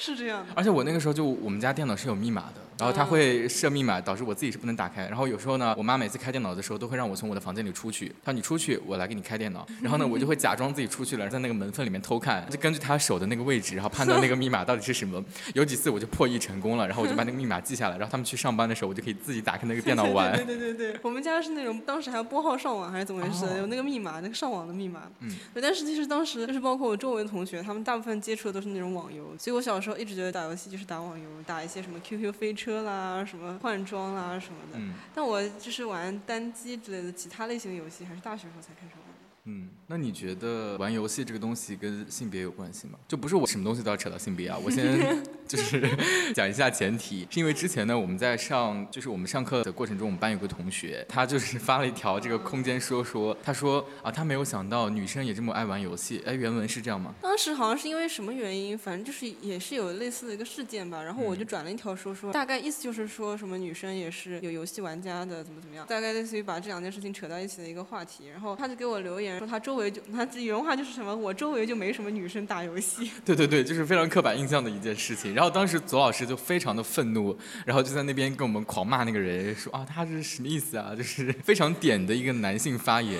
[0.00, 0.52] 是这样的。
[0.56, 5.06] 而且我那个时候就我们家电脑是有密码的，然后它会设密码，导致我自己是不能打开。
[5.06, 9.66] 然后有时候呢，我妈每次开电脑的时候都会让我从我的房间里出去，她说你出去，我来给你开电脑。
[9.82, 15.22] 然后呢，我就会假装自己出去了，在那个门缝里面偷看，就根据她手的那个位置，然后判断那个密码到底是什么。
[15.54, 20.34] 有几次我就破译成功了，然后我就把那个密码记下来，然后他们去上班的时候，我就可以自己打开那个电脑玩。
[20.34, 25.02] 对 对对对对，我们家是那种当时还要拨号上网还是怎么回事，哦有那个密码，那个上网的密码。
[25.20, 25.30] 嗯。
[25.52, 34.78] 对，但是其实当时就是包括我周围的同学，他们大部分接触的都是那种网游，所以我小时候一直觉得打游戏就是打网游，打一些什么 QQ 飞车啦、什么换装啦什么的。
[34.78, 39.14] 嗯但我就是玩单机之类的其他类型的游戏，还是大学时候才开始玩的。
[39.44, 42.96] 嗯，那你觉得玩游戏这个东西跟性别有关系吗？
[43.08, 44.56] 就不是我什么东西都要扯到性别啊。
[44.64, 45.82] 我先 就是
[46.32, 56.22] 讲一下前提，是因为之前呢我们在上就是我们上课的过程中，我们班有个同学，他就是发了一条这个空间说说，他说啊他没有想到女生也这么爱玩游戏。
[56.24, 57.12] 哎，原文是这样吗？
[57.20, 68.28] 当时好像是因为什么原因，反正就是也是有类似的一个事件吧，然后我就转了一条说说，大概意思就是说什么女生也是有游戏玩家的，怎么怎么样，大概类似于把这两件事情扯到一起的一个话题。
[68.28, 73.12] 然后他就给我留言说他周围就他原话就是什么，我周围就没什么女生打游戏。
[73.24, 75.32] 对对对，就是非常刻板印象的一件事情。
[75.32, 80.92] 然后当时左老师就非常的愤怒，然后就在那边跟我们狂骂那个人，说啊他是什么意思啊？
[80.96, 83.16] 就是 非常点的一个男性发言。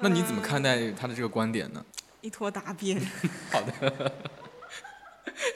[0.00, 1.82] 那你怎么看待他的这个观点呢？
[2.20, 3.00] 一坨大便。
[3.50, 4.12] 好的。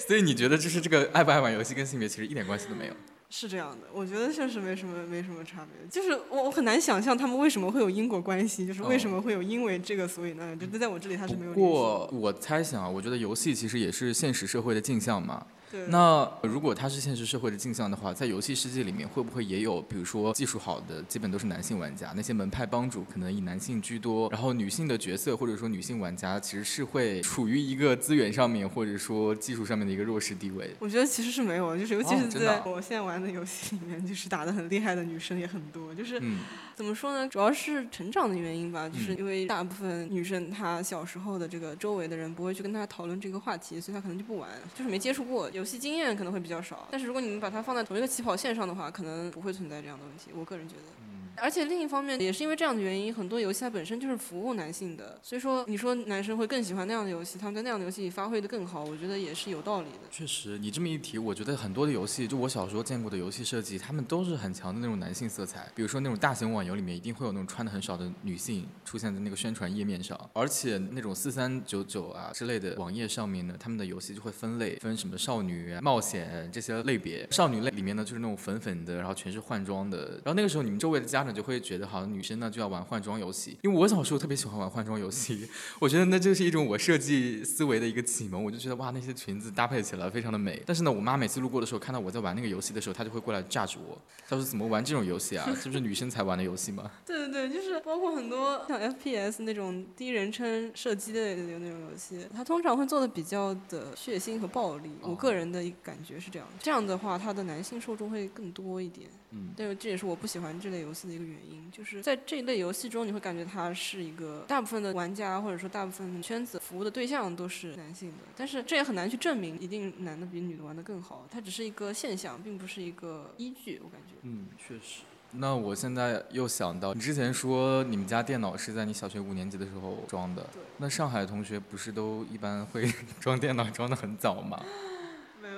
[0.07, 2.95] 所以你觉得就是这个爱不爱玩游戏跟性别其实一点关系都没有？
[3.31, 5.87] 是这样的，我觉得确实没什么没什么差别。
[5.91, 11.61] 就是我我很难想象他们为什么会有因果关系，就是为什么会有因为这个所以那，就在我这里它是没有不。
[11.61, 15.47] 过我猜想啊，我觉得游戏其实也是现实社会的镜像嘛。
[15.71, 30.71] 对那如果它是现实社会的镜像的话，在游戏世界里面会不会也有，比如说技术好的，基本都是男性玩家，那些门派帮主可能以男性居多，然后女性的角色或者说女性玩家其实是会处于一个资源上面或者说技术上面的一个弱势地位。
[30.79, 35.95] 我觉得其实是没有，就是尤其是在我现在玩的游戏里面，就是打得很厉害的女生也很多。
[35.95, 36.39] 就是嗯
[36.75, 37.29] 怎么说呢？
[37.29, 46.89] 主要是成长的原因吧，就是嗯因为大部分女生她小时候的这个周围的人不会去跟她讨论这个话题，所以她可能就不玩，就是没接触过，游戏经验可能会比较少。
[46.91, 50.31] 但是如果你们把它放在同一个起跑线上的话，可能不会存在这样的问题。
[50.35, 50.98] 我个人觉得。
[51.41, 59.99] 而且另一方面，也是因为这样的原因，很多游戏它本身就是服务男性的，所以说你说男生会更喜欢那样的游戏，他们在那样的游戏里发挥的更好，我觉得也是有道理的。
[60.11, 65.67] 确实，你这么一提，我觉得很多的游戏，就我小时候见过的游戏设计，他们都是很强的那种男性色彩。
[65.75, 77.27] 比如说那种大型网游里面，一定会有那种穿的很少的女性出现在那个宣传页面上，而且那种四三九九啊之类的网页上面呢，他们的游戏就会分类，分什么少女、冒险这些类别。
[77.31, 80.21] 少女类里面呢，就是那种粉粉的，然后全是换装的。
[80.25, 83.57] 然后那个时候你们周围的家就会觉得，好像女生呢就要玩换装游戏。
[83.63, 85.49] 因为我小时候特别喜欢玩换装游戏，
[85.79, 88.43] 我觉得那就是一种我设计思维的一个启蒙。
[88.43, 90.63] 我就觉得哇，那些裙子搭配起来非常的美。
[90.67, 93.99] 但是呢，我妈每次路过的时候，看到我在玩那个游戏的时候，她就会过来炸着我，
[94.29, 95.45] 她说怎么玩这种游戏啊？
[95.61, 96.91] 是不是女生才玩的游戏吗？
[97.07, 104.91] 对对对，就是包括很多像 FPS 那种第一人称射击类的那种游戏，它通常会做的比较的血腥和暴力。
[105.03, 109.09] 我个人的一个感觉是这样，这样的话，它的男性受众会更多一点。
[109.31, 124.15] 嗯，但是这也是我不喜欢这类游戏的一个原因，就是在这一类游戏中，你会感觉它是一个大部分的玩家或者说大部分圈子服务的对象都是男性的，但是这也很难去证明一定男的比女的玩的更好，它只是一个现象，并不是一个依据，我感觉。
[124.23, 125.03] 嗯，确实。
[125.33, 130.49] 那我现在又想到，你之前说你们家电脑是在你小学五年级的时候装的，
[130.79, 132.91] 那上海同学不是都一般会
[133.21, 134.65] 装电脑装的很早吗？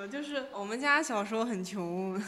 [0.06, 2.20] 就是我们家小时候很穷，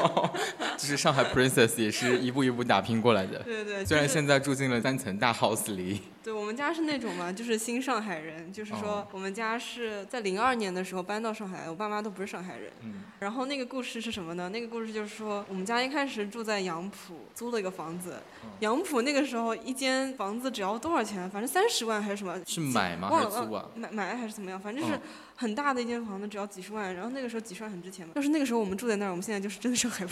[0.76, 3.38] 就是上海 Princess 也是一步一步打拼过来的。
[3.40, 12.70] 对对对，虽然现在住进了三层大 house 里，对我们家是那种嘛，就是新上海人，就是说哦我们家是在零二年的时候搬到上海，我爸妈都不是上海人。
[12.82, 14.48] 嗯，然后那个故事是什么呢？
[14.50, 18.20] 那个故事就是说，我们家一开始住在杨浦，租了一个房子。
[18.60, 21.28] 杨浦那个时候一间房子只要多少钱？
[21.30, 22.38] 反正三十万还是什么？
[22.46, 24.60] 是买吗忘了还是租啊忘了买买还是怎么样？
[24.60, 25.00] 反正是嗯
[25.36, 26.94] 很大的一间房子，只要几十万。
[26.94, 28.12] 然后那个时候几十万很值钱嘛。
[28.14, 30.06] 要是那个时候我们住在那儿，我们现在就是真的上海。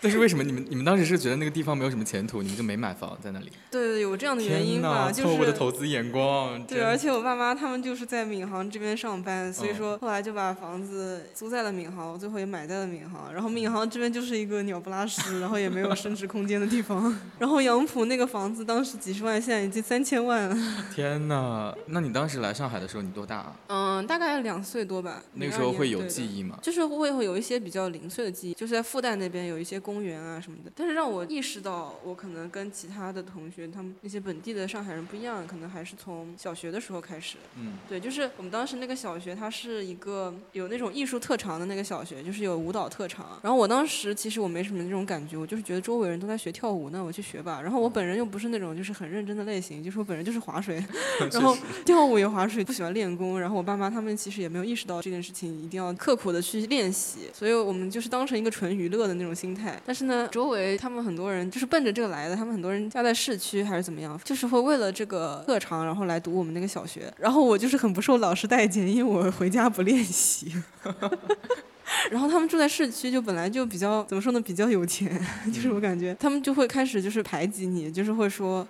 [0.02, 3.52] 但是为什么你们你们当时是觉得那个地方没有什么前途，你们就没买房在那里？
[3.70, 5.52] 对对，有这样的原因天吧，哪，错误的。
[5.52, 6.64] 投资眼光。
[6.64, 13.30] 对，而且我爸妈他们就是在闵行这边上班，所以嗯说后来就把房子租在了闵行，最后也买在了闵行。
[13.34, 17.14] 然后闵行这边就是一个鸟不拉屎，然后也没有升值空间的地方。
[17.38, 20.56] 然后杨浦那个房子当时几十万，现在已经三千万了。
[20.94, 23.56] 天哪，那你当时来上海的时候你多大啊？
[23.66, 25.22] 嗯，大概两岁多吧。
[25.34, 26.20] 那个时候会有记。
[26.30, 26.56] 忆吗？
[26.62, 30.70] 就是会会有一些比较零碎的记忆，就是在复旦那边有一些公园啊什么的。
[30.76, 37.38] 但是让我意识到，我可能跟其他的同学，他们那些本地的上海人不一样，可能还是从小学的时候开始。
[37.56, 43.40] 嗯，对，就是我们当时那个小学，它是一个有那种艺术特长的那个小学，就是有舞蹈特长。
[43.42, 47.60] 然后我当时其实我没什么那种感觉，我就是觉得周围人都在学跳舞，那我去学吧。
[47.60, 50.84] 然后我本人又不是那种就是很认真的类型，就是我本人就是划水，
[51.32, 53.40] 然后跳舞也划水，不喜欢练功。
[53.40, 59.79] 然后我爸妈他们其实也没有意识到这件事情一定要刻苦的去练习，所以我们就是当成一个纯娱乐的那种心态。
[59.86, 67.12] 但是呢，周围他们很多人就是奔着这个来的，他们很多人家在市区还是怎么样，就是会为了这个特长然后来读我们那个小学。
[67.18, 70.52] 然后我就是很不受老师待见，因为我回家不练习。
[72.08, 75.20] 然后他们住在市区，就本来就比较怎么说呢，比较有钱，
[75.52, 78.66] 就是我感觉他们就会开始就是排挤你，就是会说，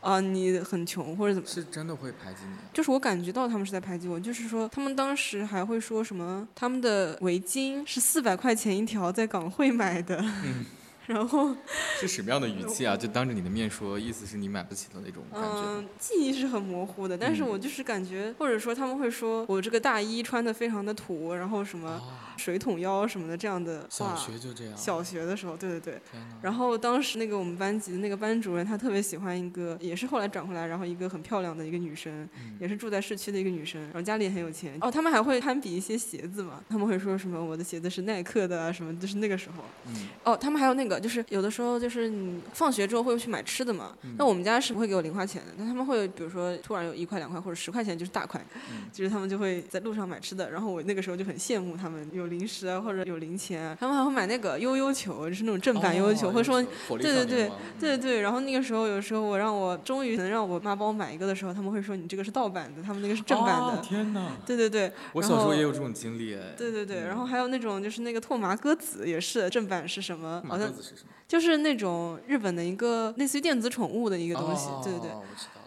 [0.00, 1.48] 啊、你很穷或者怎么。
[1.48, 2.56] 是真的会排挤你。
[2.72, 10.24] 就是我感觉到他们是在排挤我，就是说他们当时还会说什么，他们的围巾是四百块钱一条，在港汇买的，
[11.06, 11.54] 然后
[12.00, 12.96] 是什么样的语气啊？
[12.96, 15.62] 就当着你的面说，意思是你买不起的那种感觉。
[15.64, 22.02] 嗯，记忆是很模糊的，但是嗯我就是感觉，或者说他们会说我这个大衣穿的非常的土，然后什么哦
[22.36, 24.16] 水桶腰什么的这样的小话。
[24.16, 24.76] 学就这样。
[24.76, 26.00] 小学的时候，对对对。
[26.42, 34.76] 然后当时那个我们班级的那个班主任，他特别喜欢一个，也是后来转回来，然后一个很漂亮的一个女生，嗯也是住在市区的一个女生，然后家里也很有钱。
[34.80, 39.64] 哦，他们还会攀比一些鞋子嘛，他们会说什么我的鞋子是耐克的啊什么，就是那个时候。
[39.88, 43.96] 嗯哦，他们还有那个，就是有的时候就是你放学之后会去买吃的嘛。
[44.18, 48.44] 那我们家是不会给我零花钱的，但他们会，比如说突然有一块两块或者十块钱就是大块，
[48.92, 50.50] 就是他们就会在路上买吃的。
[50.50, 56.62] 然后我那个时候就很羡慕他们有零食啊或者有零钱啊，他们还会买那个悠悠球，就是那种正版悠悠球，哦或者说
[56.98, 57.50] 对对对
[57.80, 63.78] 对对，然后那个时候有时候我让我终于能让我妈帮我买一个的时候，他们会说你这个是盗版的，他们那个是正版的。
[63.78, 64.32] 哦天哪！
[64.44, 66.54] 对对对，我小时候也有这种经历哎。
[66.56, 70.42] 对对对，然后还有那种就是那个拓麻鸽子也是正版是什么？
[70.44, 71.10] 马好像豆子是什么？
[71.28, 75.10] 就是那种日本的一个类似于电子宠物的一个东西，对对对。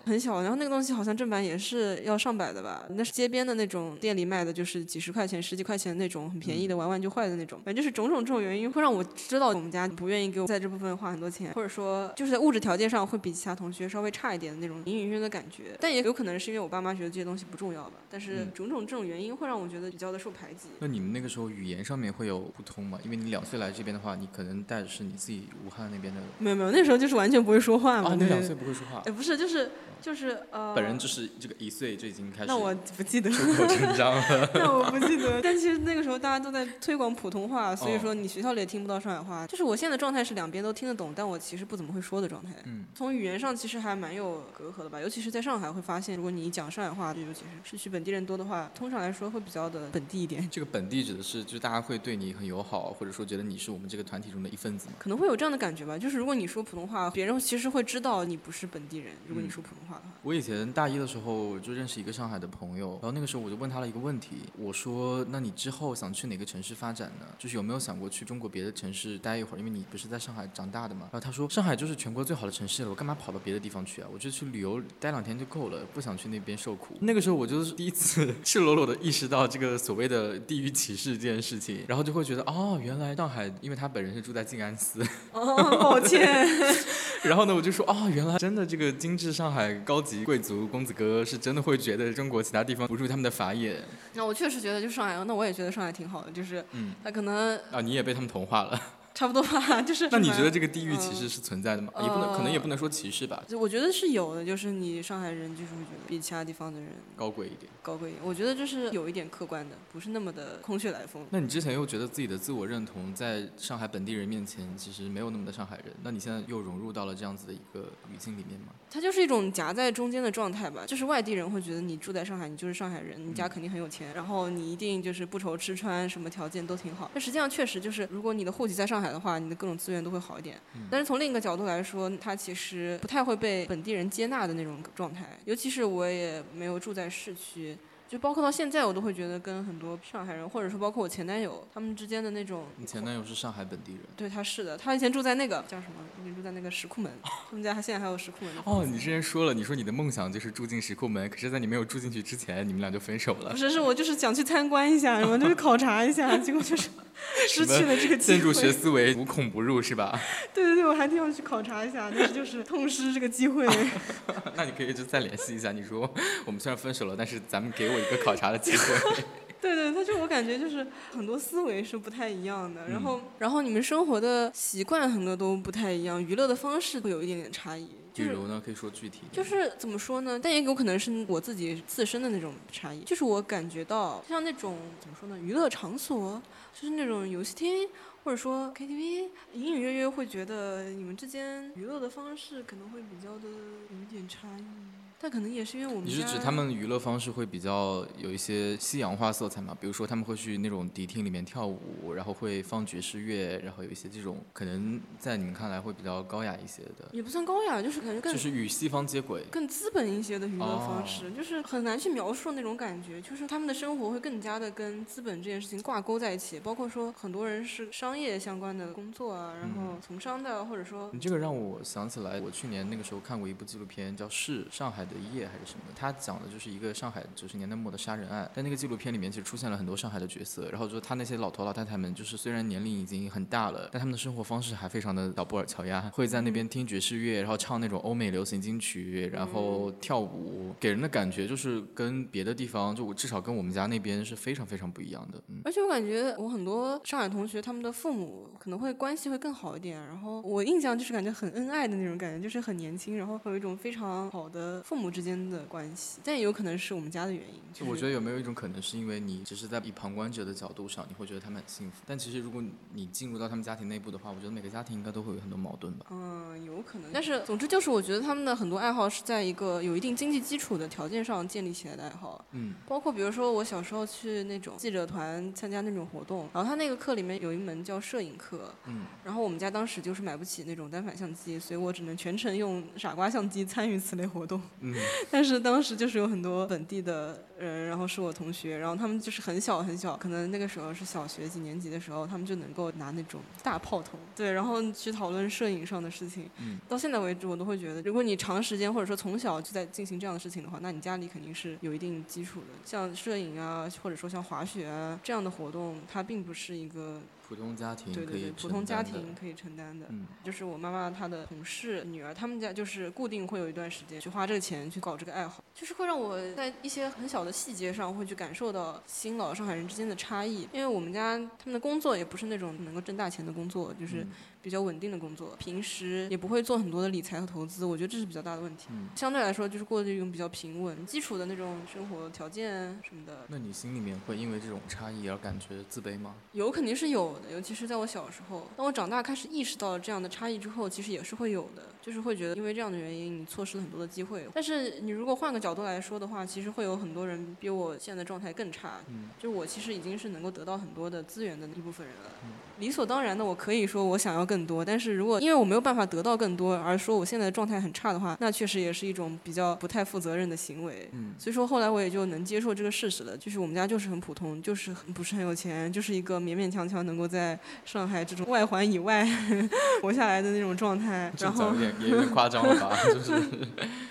[0.09, 2.83] 很小，然后那个东西好像正版也是要上百的吧？
[2.89, 7.59] 那是街边的那种店里卖的，就是几十块钱、十几块钱那种很便宜的，玩玩就坏的那种。
[7.63, 15.75] 反正就是种种这种原因，会让我知道我们家不愿意给我在这部分花很多钱，或者说就是在物质条件上会比其他同学稍微差一点的那种隐隐约约的感觉。
[15.79, 17.93] 但也有可能是因为我爸妈觉得这些东西不重要吧。
[18.09, 20.69] 但是嗯种种这种原因会让我觉得比较的受排挤。
[20.79, 22.97] 那你们那个时候语言上面会有不通吗？
[23.03, 26.19] 因为你两岁来这边的话，你可能带的是你自己武汉那边的。
[26.39, 28.11] 没有没有，那时候就是完全不会说话嘛。
[28.11, 29.11] 哦，你对两岁不会说话哎，。
[29.11, 29.69] 不是，就是
[30.01, 34.49] 就是呃，本人就是这个一岁就已经开始那我不记得，出口成章了。
[34.55, 35.39] 那我不记得。
[35.43, 39.45] 但其实那个时候大家都在推广普通话，所以哦说你学校里也听不到上海话。
[39.47, 42.51] 就是我现在的状态是两边都听得懂，但我其实不怎么会说的状态。
[42.65, 50.47] 嗯，从语言上其实还蛮有隔阂的吧，尤其是在上海会发现，如果你讲上海话，尤其是市区本地人多的话，通常来说会比较的本地一点。
[50.49, 54.93] 这个本地指的是，就是大家会对你很友好，或者说觉得你是我们这个团体中的一份子吗。
[54.97, 59.13] 可能会有这样的感觉吧，就是如果你说普通话，别人其实会知道你不是本地人。
[59.27, 67.25] 如果你嗯说普通话的话，我以前大一的时候就认识一个上海的朋友，然后那个时候我就问他了一个问题，我说：“那你之后想去哪个城市发展呢？
[67.39, 69.59] 就是有没有想过去中国别的城市待一会儿？
[69.59, 74.07] 因为你不是在上海长大的嘛。”然后他说：“上海就是全国最好的城市了，我干嘛跑到别的地方去啊？
[74.13, 85.01] 我就去旅游待两天就够了，不想去那边受苦。”那个时候我就是第一次 赤裸裸的意识到这个所谓的地域歧视这件事情，然后就会觉得哦，原来上海，因为他本人是住在静安寺，
[85.33, 86.45] 哦，抱歉，
[87.23, 93.75] 然后呢，我就说哦，原来真的这个精致上海高级贵族公子哥是真的会觉得中国其他地方不入他们的法眼
[94.13, 98.81] 那我确实觉得就上海，那我也觉得上海挺好的，就是嗯他可能啊，你也被他们同化了。
[99.19, 100.07] 差不多吧， 就是。
[100.09, 101.91] 那你觉得这个地域歧视是存在的吗？
[102.01, 107.69] 也不能，可能也呃不能说歧视吧，就我觉得是有的，就是你上海人就是会觉得比其他地方的人高贵一点。
[107.83, 108.23] 高贵一点。
[108.23, 111.25] 我觉得就是有一点客观的，不是那么的空穴来风。
[111.31, 118.67] 那你之前又觉得自己的自我认同在上海本地人面前其实没有那么的上海人，那你现在又融入到了这样子的一个语境里面吗？
[118.89, 120.85] 它就是一种夹在中间的状态吧。
[120.87, 127.11] 就是外地人会觉得你住在上海，你就是上海人，你家肯定很有钱，然后你一定就是不愁吃穿，什么条件都挺好。
[127.13, 130.59] 但实际上确实就是，如果你的户籍在上海的话，你的各种资源都会好一点。
[130.89, 135.39] 但是从另一个角度来说，它其实不太会被本地人接纳的那种状态。
[135.45, 137.77] 尤其是我也没有住在市区。
[138.09, 144.01] 就包括到现在，我都会觉得跟很多上海人，或者说包括我前男友，他们之间的那种你前男友是上海本地人。
[144.17, 146.03] 对，他是的，他以前住在那个叫什么？
[146.19, 153.57] 以前住在那个石库门， 他们家还现在还有石库门的哦，你之前说了，你说你的梦想就是住进石库门，可是在你没有住进去之前，你们俩就分手了不。
[153.57, 156.89] 是，是我就是想去参观一下，然后就是考察一下，结果就是
[157.47, 158.71] 失去了这个机会建筑学。
[158.71, 160.19] 思维无孔不入是吧？
[160.53, 163.67] 对对对，我还挺想去考察一下，但是就是痛失这个机会。
[164.55, 166.09] 那你可以就再联系一下，你说
[166.45, 169.23] 我们虽然分手了，但是咱们给我一个考察的机会。
[169.61, 177.89] 对对，他就我感觉就是很多思维是不太一样的，嗯然后、然后你们生活的习惯很多都不太一样，娱乐的方式会有一点点差异。
[178.13, 179.21] 就是比如呢，可以说具体。
[179.31, 180.39] 就是怎么说呢？
[180.41, 183.01] 但也有可能是我自己自身的那种差异。
[183.01, 185.37] 就是我感觉到，像那种怎么说呢？
[185.39, 186.41] 娱乐场所，
[186.79, 187.89] 就是那种游戏厅，
[188.23, 195.08] 或者说 KTV，隐隐约约会觉得你们之间娱乐的方式可能会比较的有一点差异。
[195.21, 199.75] 但可能也是因为我们你是指他们娱乐方式会比较有一些西洋化色彩嘛？
[199.79, 209.43] 比如说他们会去那种迪厅里面跳舞，然后会放爵士乐，然后有一些这种可能在你们看来会比较高雅一些的，也不算高雅，就是感觉更就是与西方接轨。
[209.51, 228.49] 更资本一些的娱乐方哦式，就是很难去描述那种感觉，就是他们的生活会更加的跟资本这件事情挂钩在一起，包括说很多人是商业相关的工作啊，然后从商的，或者说你这个让我想起来，我去年那个时候看过一部纪录片，叫《是上海的夜》还是什么的，它讲的就是一个上海九十年代末的杀人案。
[228.53, 245.41] 但那个纪录片里面，其实出现了很多上海的角色，然后说他那些老头老太太们，就是虽然年龄已经很大了，但他们的生活方式还非常的小布尔乔亚，会在那边听爵士乐，然后唱那种欧美流行金曲，然后跳舞，给人的感觉就是跟别的地方，就我至少跟我们家那边是非常非常不一样的。
[245.47, 249.97] 嗯，而且我感觉我很多上海同学，他们的父母可能会关系会更好一点。
[250.07, 256.19] 然后我印象就是感觉很恩爱的那种感觉，就是很年轻，然后会有一种非常好的父母之间的关系。
[256.23, 257.59] 但也有可能是我们家的原因。
[257.71, 266.07] 就是就我觉得有没有一种可能，是因为你只是在以旁观者的角度上，你会觉得他们很幸福，但其实如果你进入到他们家庭内部的话，我觉得每个家庭应该都会有很多矛盾吧。
[266.09, 267.11] 嗯，有可能。
[267.13, 272.43] 但是总之就是，我觉得他们的很多爱好是在一个有一定经济基础的条件上建立起来的爱好。
[272.53, 284.59] 嗯，包括比如说我小时候去那种记者团参加那种活动，然后他那个课里面有一门叫摄影课，嗯，然后我们家当时就是买不起那种单反相机，所以我只能全程用傻瓜相机参与此类活动。
[284.79, 284.88] 嗯，
[285.29, 296.49] 但是当时就是有很多本地的人，然后是我同学，然后他们就是很小很小，可能那个时候是小学几年级的时候，他们就能够拿那种大炮筒，对，然后去讨论摄影上的事情。
[296.57, 302.67] 嗯，到现在为止，我都会觉得，如果你长时间或者说从小就在进行这样的事情的话，那你家里肯定是有一定基础的。
[302.85, 307.19] 像摄影啊，或者说像滑雪啊这样的活动，它并不是一个
[307.49, 310.05] 普通家庭对对对，普通家庭可以承担的。
[310.09, 320.69] 嗯就是我妈妈她的同事女儿，他们家就是固定会有一段时间去花这个钱去搞这个爱好，就是会让我在一些很小的细节上会去感受到新老上海人之间的差异。
[320.71, 324.29] 因为我们家他们的工作也不是那种能够挣大钱的工作，就是嗯
[324.61, 328.87] 比较稳定的工作，平时也不会做很多的理财和投资，我觉得这是比较大的问题。
[328.91, 336.35] 嗯相对来说，就是过的一种比较平稳、基础的那种生活条件什么的，那你心里面会因为这种差异而感觉自卑吗？
[336.53, 338.67] 有肯定是有的，尤其是在我小时候。
[338.77, 344.47] 当我长大开始意识到了这样的差异之后，其实也是会有的，就是会觉得因为这样的原因，你错失了很多的机会。
[344.53, 348.93] 但是你如果换个角度来说的话，其实会有很多人比我现在的状态更差。
[349.09, 352.31] 嗯就我其实已经是能够得到很多的资源的一部分人了。
[352.79, 361.09] 理所当然的，我可以说我想要更多，但是如果因为我没有办法得到更多，而说我现在的状态很差的话，那确实也是一种比较不太负责任的行为。
[361.11, 369.27] 嗯所以说后来我也就能接受这个事实了，就是我们家就是很普通，就是很不是很有钱，就是一个勉勉强强能够在上海这种外环以外
[370.01, 371.31] 活下来的那种状态。
[371.35, 372.95] 这然后点也有点夸张了吧？
[373.05, 373.41] 就是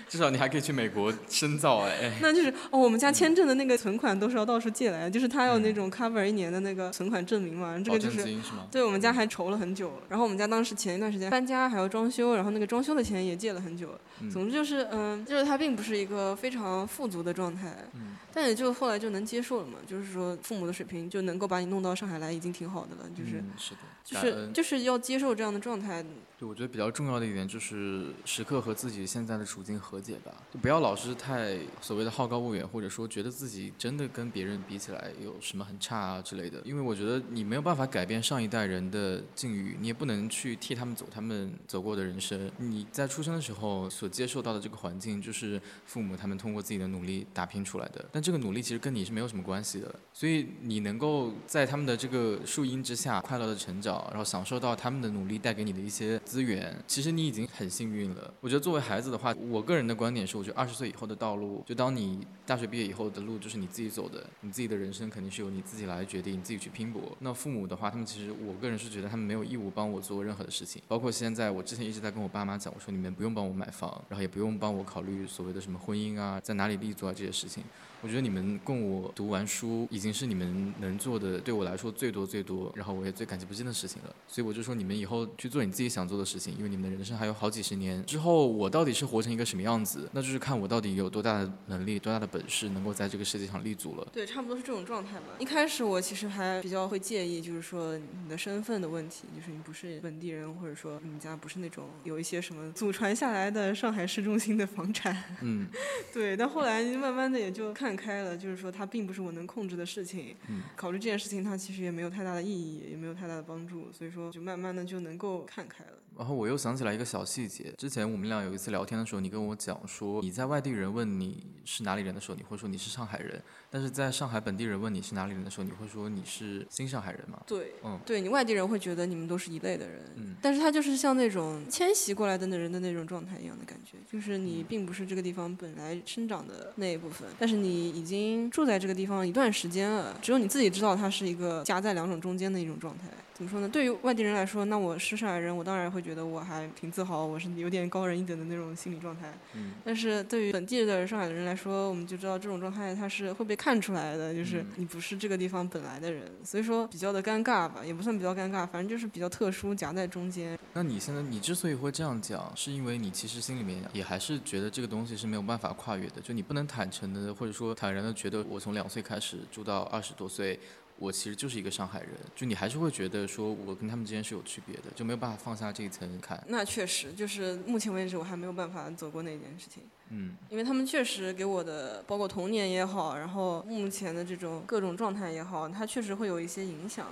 [0.09, 2.12] 至少你还可以去美国深造哎。
[2.20, 8.26] 那就是哦，我们家签证的那个存款都是要到处借来的，就是他要那种 cover 一年的那个存款证明嘛，这个就是。
[8.70, 13.91] 对我们家还筹了很久，然后我们家当时前一段时间搬家还要装修，然后那个装修的钱也借了很久。
[14.20, 26.02] 嗯总之就是，嗯，就是他并不是一个非常富足的状态，嗯但也就后来就能接受了嘛，就是说父母的水平就能够把你弄到上海来，已经挺好的了，就是、嗯是的，就是就是要接受这样的状态。
[26.38, 36.61] 对，我觉得比较重要的一点就是时刻和自己现在的处境和解吧，就不要老是太所谓的好高骛远，或者说觉得自己真的跟别人比起来有什么很差啊之类的。
[36.64, 42.50] 因为我觉得你没有办法改变上一代人的境遇，你也不能去替他们走他们走过的人生。
[42.56, 49.92] 你在出生的时候所接受到的这个环境，就是父母他们通过自己的努力打拼出来的，但这个努力其实跟你是没有什么关系的。
[50.12, 58.32] 所以你能够在他们的这个树荫之下快乐的成长，然后享受到他们的努力带给你的一些资源，其实你已经很幸运了。
[58.40, 67.03] 我觉得作为孩子的话，我个人的观点是，我觉得二十岁以后的道路，就当你大学毕业以后的路就是你自己走的，你自己的人生肯定是由你自己来决定，你自己去拼搏。
[67.20, 77.62] 那父母的话，他们其实我个人是觉得他们没有义务帮我做任何的事情，包括现在我之前一直在跟我爸妈讲，我说你们不用帮我买房，然后也不用帮我考虑所谓的什么婚姻啊，在哪里立足啊这些事情。
[78.01, 84.14] 我觉得你们供我读完书，已经是你们能做的，对我来说最多最多，然后我也最感激不尽的事情了。
[84.28, 94.07] 所以我就说，你们以后去做你自己想做的事情，因为你们的人生还有好几十年之后，我到底是活成一个什么样子，那就是看我到底有多大的能力、多大的本事，能够在这个世界上立足了。
[94.12, 95.26] 对，差不多是这种状态吧。
[95.40, 105.24] 一开始我其实还比较会介意，就是说你的身份的问题，就是你不是本地人，或者说你们家不是那种有一些什么祖传下来的上海市中心的房产。
[105.42, 105.66] 嗯
[106.14, 110.36] 对，但后来慢慢的也就看开了，就是说它并不是我能控制的事情。
[110.49, 115.93] 嗯考虑这件事情，它其实也没有太大的意义，也没有太大的帮助，所以说就慢慢的就能够看开了。
[116.19, 123.41] 然后我又想起来一个小细节，之前我们俩有一次聊天的时候，你跟我讲说，你在外地人问你是哪里人的时候，你会说你是上海人；
[123.71, 127.41] 但是在上海本地人问你是哪里人的时候，你会说你是新上海人吗？
[127.47, 143.05] 对，嗯对你外地人会觉得你们都是一类的人，嗯但是他就是像那种迁徙过来的那人的那种状态一样的感觉，就是你并不是这个地方本来生长的那一部分，但是你已经住在这个地方一段时间了，只有你自己知道它是一个夹在两种中间的一种状态。
[143.39, 143.68] 怎么说呢？
[143.68, 149.32] 对于外地人来说，那我是上海人，我当然会觉得我还挺自豪，我是有点高人一等的那种心理状态。
[149.55, 160.59] 嗯但是对于本地的上海人来说，我们就知道这种状态它是会被看出来的，就是嗯你不是这个地方本来的人，所以说比较的尴尬吧，也不算比较尴尬，反正就是比较特殊，夹在中间。
[160.72, 170.59] 那你现在你之所以会这样讲，是因为你其实心里面也还是觉得这个东西是没有办法跨越的，就你不能坦诚的或者说坦然的觉得我从两岁开始住到二十多岁。
[170.99, 176.42] 我其实就是一个上海人，就你还是会觉得说我跟他们之间是有区别的，就没有办法放下这一层看。
[176.49, 187.07] 那确实，就是目前为止我还没有办法走过那件事情，嗯因为他们确实给我的，包括童年也好，然后目前的这种各种状态也好，它确实会有一些影响。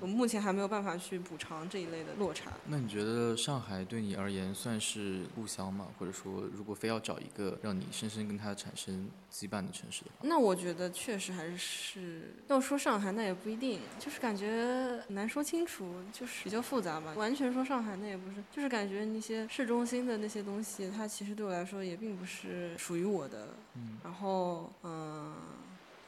[0.00, 2.52] 我目前还没有办法去补偿这一类的落差。
[2.66, 5.88] 那你觉得上海对你而言算是故乡吗？
[5.98, 17.14] 或者说，如果非要找一个让你深深跟它产生羁绊的城市的话，那我觉得确实还是要说上海，那也不一定，就是感觉很难说清楚，就是比较复杂吧。
[17.16, 23.48] 完全说上海，那也不是，就是感觉那些市中心的那些东西，它其实对我来说也并不是属于我的。
[23.74, 25.34] 嗯然后，嗯、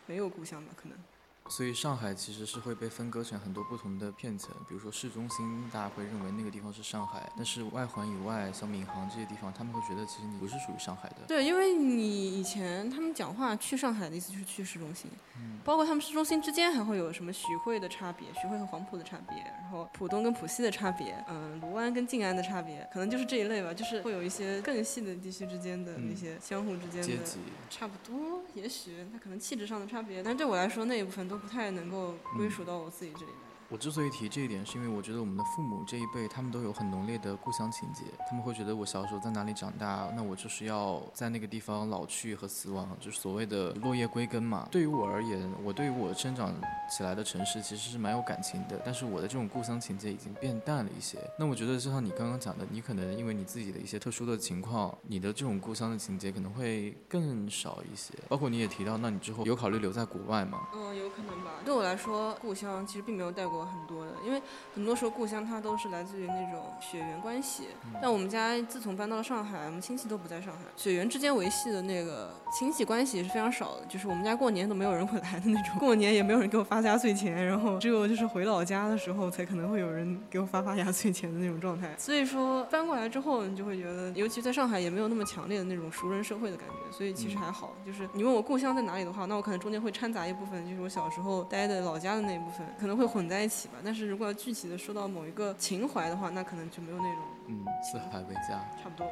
[0.06, 0.96] 没有故乡吧，可能。
[1.49, 11.16] 所以上海其实是会被分割成很多不同的片层，比如说市中心，大家会认为那个地方是上海，但是外环以外，像闵行这些地方，他们会觉得其实你不是属于上海的。
[11.26, 27.38] 对，因为你以前他们讲话去上海的意思就是去市中心，嗯包括他们市中心之间还会有什么徐汇的差别，徐汇和黄埔的差别，然后浦东跟浦西的差别，嗯，卢湾跟静安的差别，可能就是这一类吧，就是会有一些更细的地区之间的那些相互之间的阶级，
[27.68, 33.47] 差不多，也许它可能气质上的差别，但是对我来说那一部分都不太能够归属到我自己这里来。
[33.70, 38.02] 我之所以提这一点，是因为我觉得我们的父母这一辈，他们都有很浓烈的故乡情节。
[38.26, 44.66] 他们会觉得我小时候在哪里长大，那我就是要在那个地方老去和死亡，就是所谓的落叶归根嘛。
[44.70, 46.54] 对于我而言，我对于我生长
[46.90, 51.18] 起来的城市其实是蛮有感情的，但是我的这种故乡情节已经变淡了一些。
[51.38, 58.14] 那我觉得就像你刚刚讲的，你可能因为你自己的一些特殊的情况，你的这种故乡的情节可能会更少一些。
[58.28, 60.68] 包括你也提到，那你之后有考虑留在国外吗？
[60.72, 61.50] 嗯，有可能吧。
[61.66, 64.40] 对我来说，故乡其实并没有带过我很多的，因为
[64.74, 67.64] 很多时候故乡它都是来自于那种血缘关系。
[68.00, 73.86] 但我们家自从搬到了上海，我们亲戚都不在上海，血缘之间维系的那个亲戚关系是非常少的。
[73.88, 81.94] 就是我们家过年都没有人会来的那种， 过年也没有人给我发压岁钱，然后只有就是回老家的时候才可能会有人给我发发压岁钱的那种状态。
[81.98, 87.72] 所以说搬过来之后，你就会觉得，尤其在上海也没有那么强烈的那种熟人社会的感觉，所以其实还好。
[87.84, 93.74] 就是你问我故乡在哪里的话，那我可能中间会掺杂一部分，就是我小时候待的老家的那一部分，可能会混在一起吧。
[93.84, 98.64] 但是如果要具体的说到某一个情怀的话，那可能就没有那种嗯，四海为家。
[98.82, 99.11] 差不多。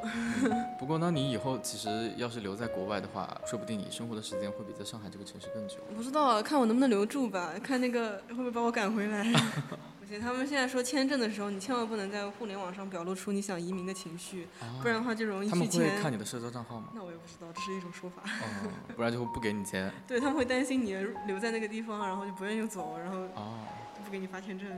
[0.79, 5.77] 不过那，你以后其实要是留在国外的话，说不定你生活的时间会比在上海这个城市更久。
[5.97, 9.25] 不知道啊，看我能不能留住吧，看那个会不会把我赶回来。
[10.07, 14.47] 不行，他们现在说签证的时候，你千万不能在互联网上表露出你想移民的情绪，
[14.81, 15.97] 不然的话就容易他们拒签。
[15.97, 16.91] 会看你的社交账号吗？
[16.95, 18.23] 那我也不知道，这是一种说法。
[18.25, 19.93] 哦，不然就会不给你签。
[20.07, 20.95] 对他们会担心你
[21.27, 23.59] 留在那个地方，然后就不愿意走，然后哦，
[24.05, 24.69] 不给你发签证。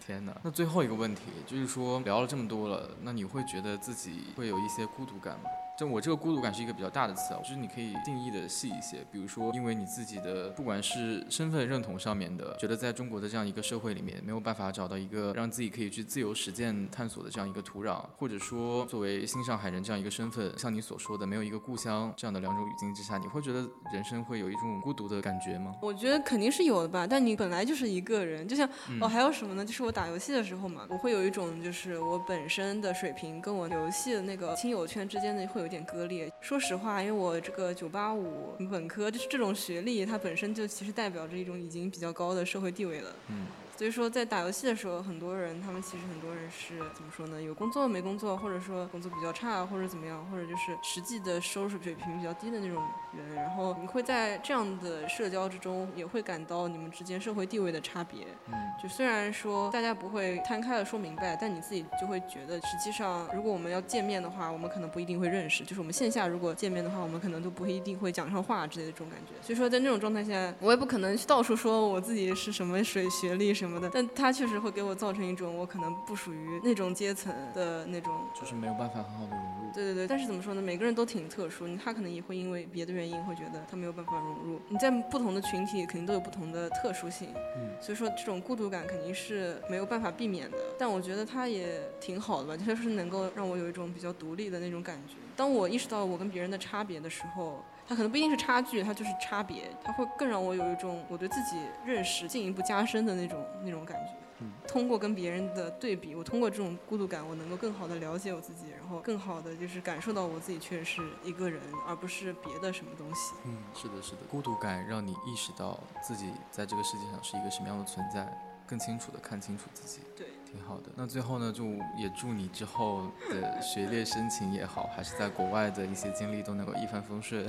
[0.00, 0.34] 天哪！
[0.42, 5.50] 那最后一个问题就是说，聊了这么多了，那你会觉得自己会有一些孤独感吗？
[5.78, 25.72] 就我这个孤独感是一个比较大的词啊，就是你可以定义的细一些，比如说因为你自己的不管是身份认同上面的，觉得在中国的这样一个社会里面没有办法找到一个让自己可以去自由实践探索的这样一个土壤，或者说作为新上海人这样一个身份，像你所说的没有一个故乡这样的两种语境之下，你会觉得人生会有一种孤独的感觉吗？
[25.80, 29.64] 我觉得肯定是有的吧，但你本来就是一个人，就像、嗯哦，还有什么呢？
[29.64, 36.32] 就是我打游戏的时候嘛，我会有一种就是我本身的水平跟我游戏的那个亲友圈之间的会有一有点割裂。
[36.40, 43.14] 说实话，因为我这个九八五本科就是这种学历，它本身就其实代表着一种已经比较高的社会地位了。
[43.28, 43.44] 嗯。
[43.78, 47.40] 所以说，在打游戏的时候，很多人他们其实很多人是怎么说呢？
[47.40, 52.82] 有工作没工作，或者说工作比较差，或者怎么样，或者就是实际的收入水平比较低的那种
[53.16, 53.36] 人。
[53.36, 58.26] 然后你会在这样的社交之中，也会感到你们之间社会地位的差别。
[58.48, 58.54] 嗯。
[58.82, 65.62] 就虽然说大家不会摊开了说明白，但你自己就会觉得，实际上如果我们要见面的话，我们可能不一定会认识。
[65.62, 69.34] 就是我们线下如果见面的话，我们可能都不一定会讲上话之类的这种感觉。
[69.40, 79.72] 所以说，在那种状态下，我也不可能去到处说我自己是什么水学历什么的，但他确实会给我造成一种我可能不属于那种阶层的那种就是没有办法很好的融入。
[79.74, 80.62] 对对对，但是怎么说呢？
[80.62, 84.60] 每个人都挺特殊，他可能也会因为别的原因会觉得他没有办法融入。
[84.68, 90.56] 你在不同的群体肯定都有不同的特殊性，嗯所以说这种孤独感肯定是没有办法避免的。
[90.78, 95.14] 但我觉得他也挺好的吧， 就是能够让我有一种比较独立的那种感觉。
[95.36, 104.12] 当我意识到我跟别人的差别的时候，它可能不一定是差距，它就是差别，它会更让我有一种我对自己认识进一步加深的那种那种感觉。
[104.40, 113.34] 嗯通过跟别人的对比，我通过这种孤独感，我能够更好的了解我自己，然后更好的就是感受到我自己确实是一个人，而不是别的什么东西。
[113.46, 118.30] 嗯，是的，是的，孤独感让你意识到自己在这个世界上是一个什么样的存在，
[118.64, 120.90] 更清楚的看清楚自己，对，挺好的。
[120.94, 121.64] 那最后呢，就
[121.96, 127.44] 也祝你之后的学业申请也好，还是在国外的一些经历都能够一帆风顺。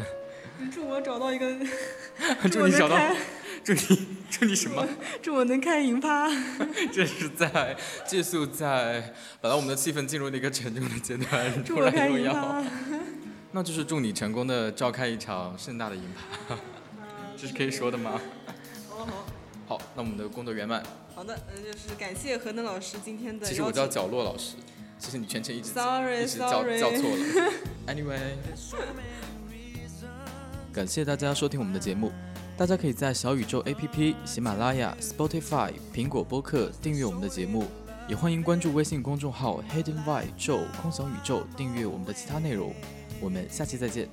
[0.74, 1.56] 祝我找到一个，
[2.52, 2.98] 祝你找到，
[3.64, 4.88] 祝你祝你什么？
[5.22, 6.30] 祝我能开银趴。
[6.92, 7.76] 这是在
[8.06, 12.64] 借宿在本来我们的气氛进入了一个沉重的阶段，突祝我开然又要银趴。，
[13.52, 16.56] 那就是祝你成功的召开一场盛大的银趴，
[17.36, 18.20] 这是可以说的吗？
[18.90, 19.26] 好好。
[19.68, 20.84] 好，那我们的工作圆满。
[21.16, 23.46] 好的，那就是感谢何能老师今天的。
[23.46, 24.56] 其实我叫角落老师，
[24.98, 27.52] 其实你全程一直 Sorry，一直叫 sorry 叫错了。
[27.88, 28.18] Anyway，
[30.80, 32.10] 感谢大家收听我们的节目。
[32.56, 37.66] 大家可以在小宇宙 APP、喜马拉雅、Spotify、苹果播客订阅我们的节目，
[38.08, 42.74] 也欢迎关注微信公众号 Hidden Vibe 宙空想宇宙，订阅我们的其他内容。
[43.20, 44.08] 我们下期再见。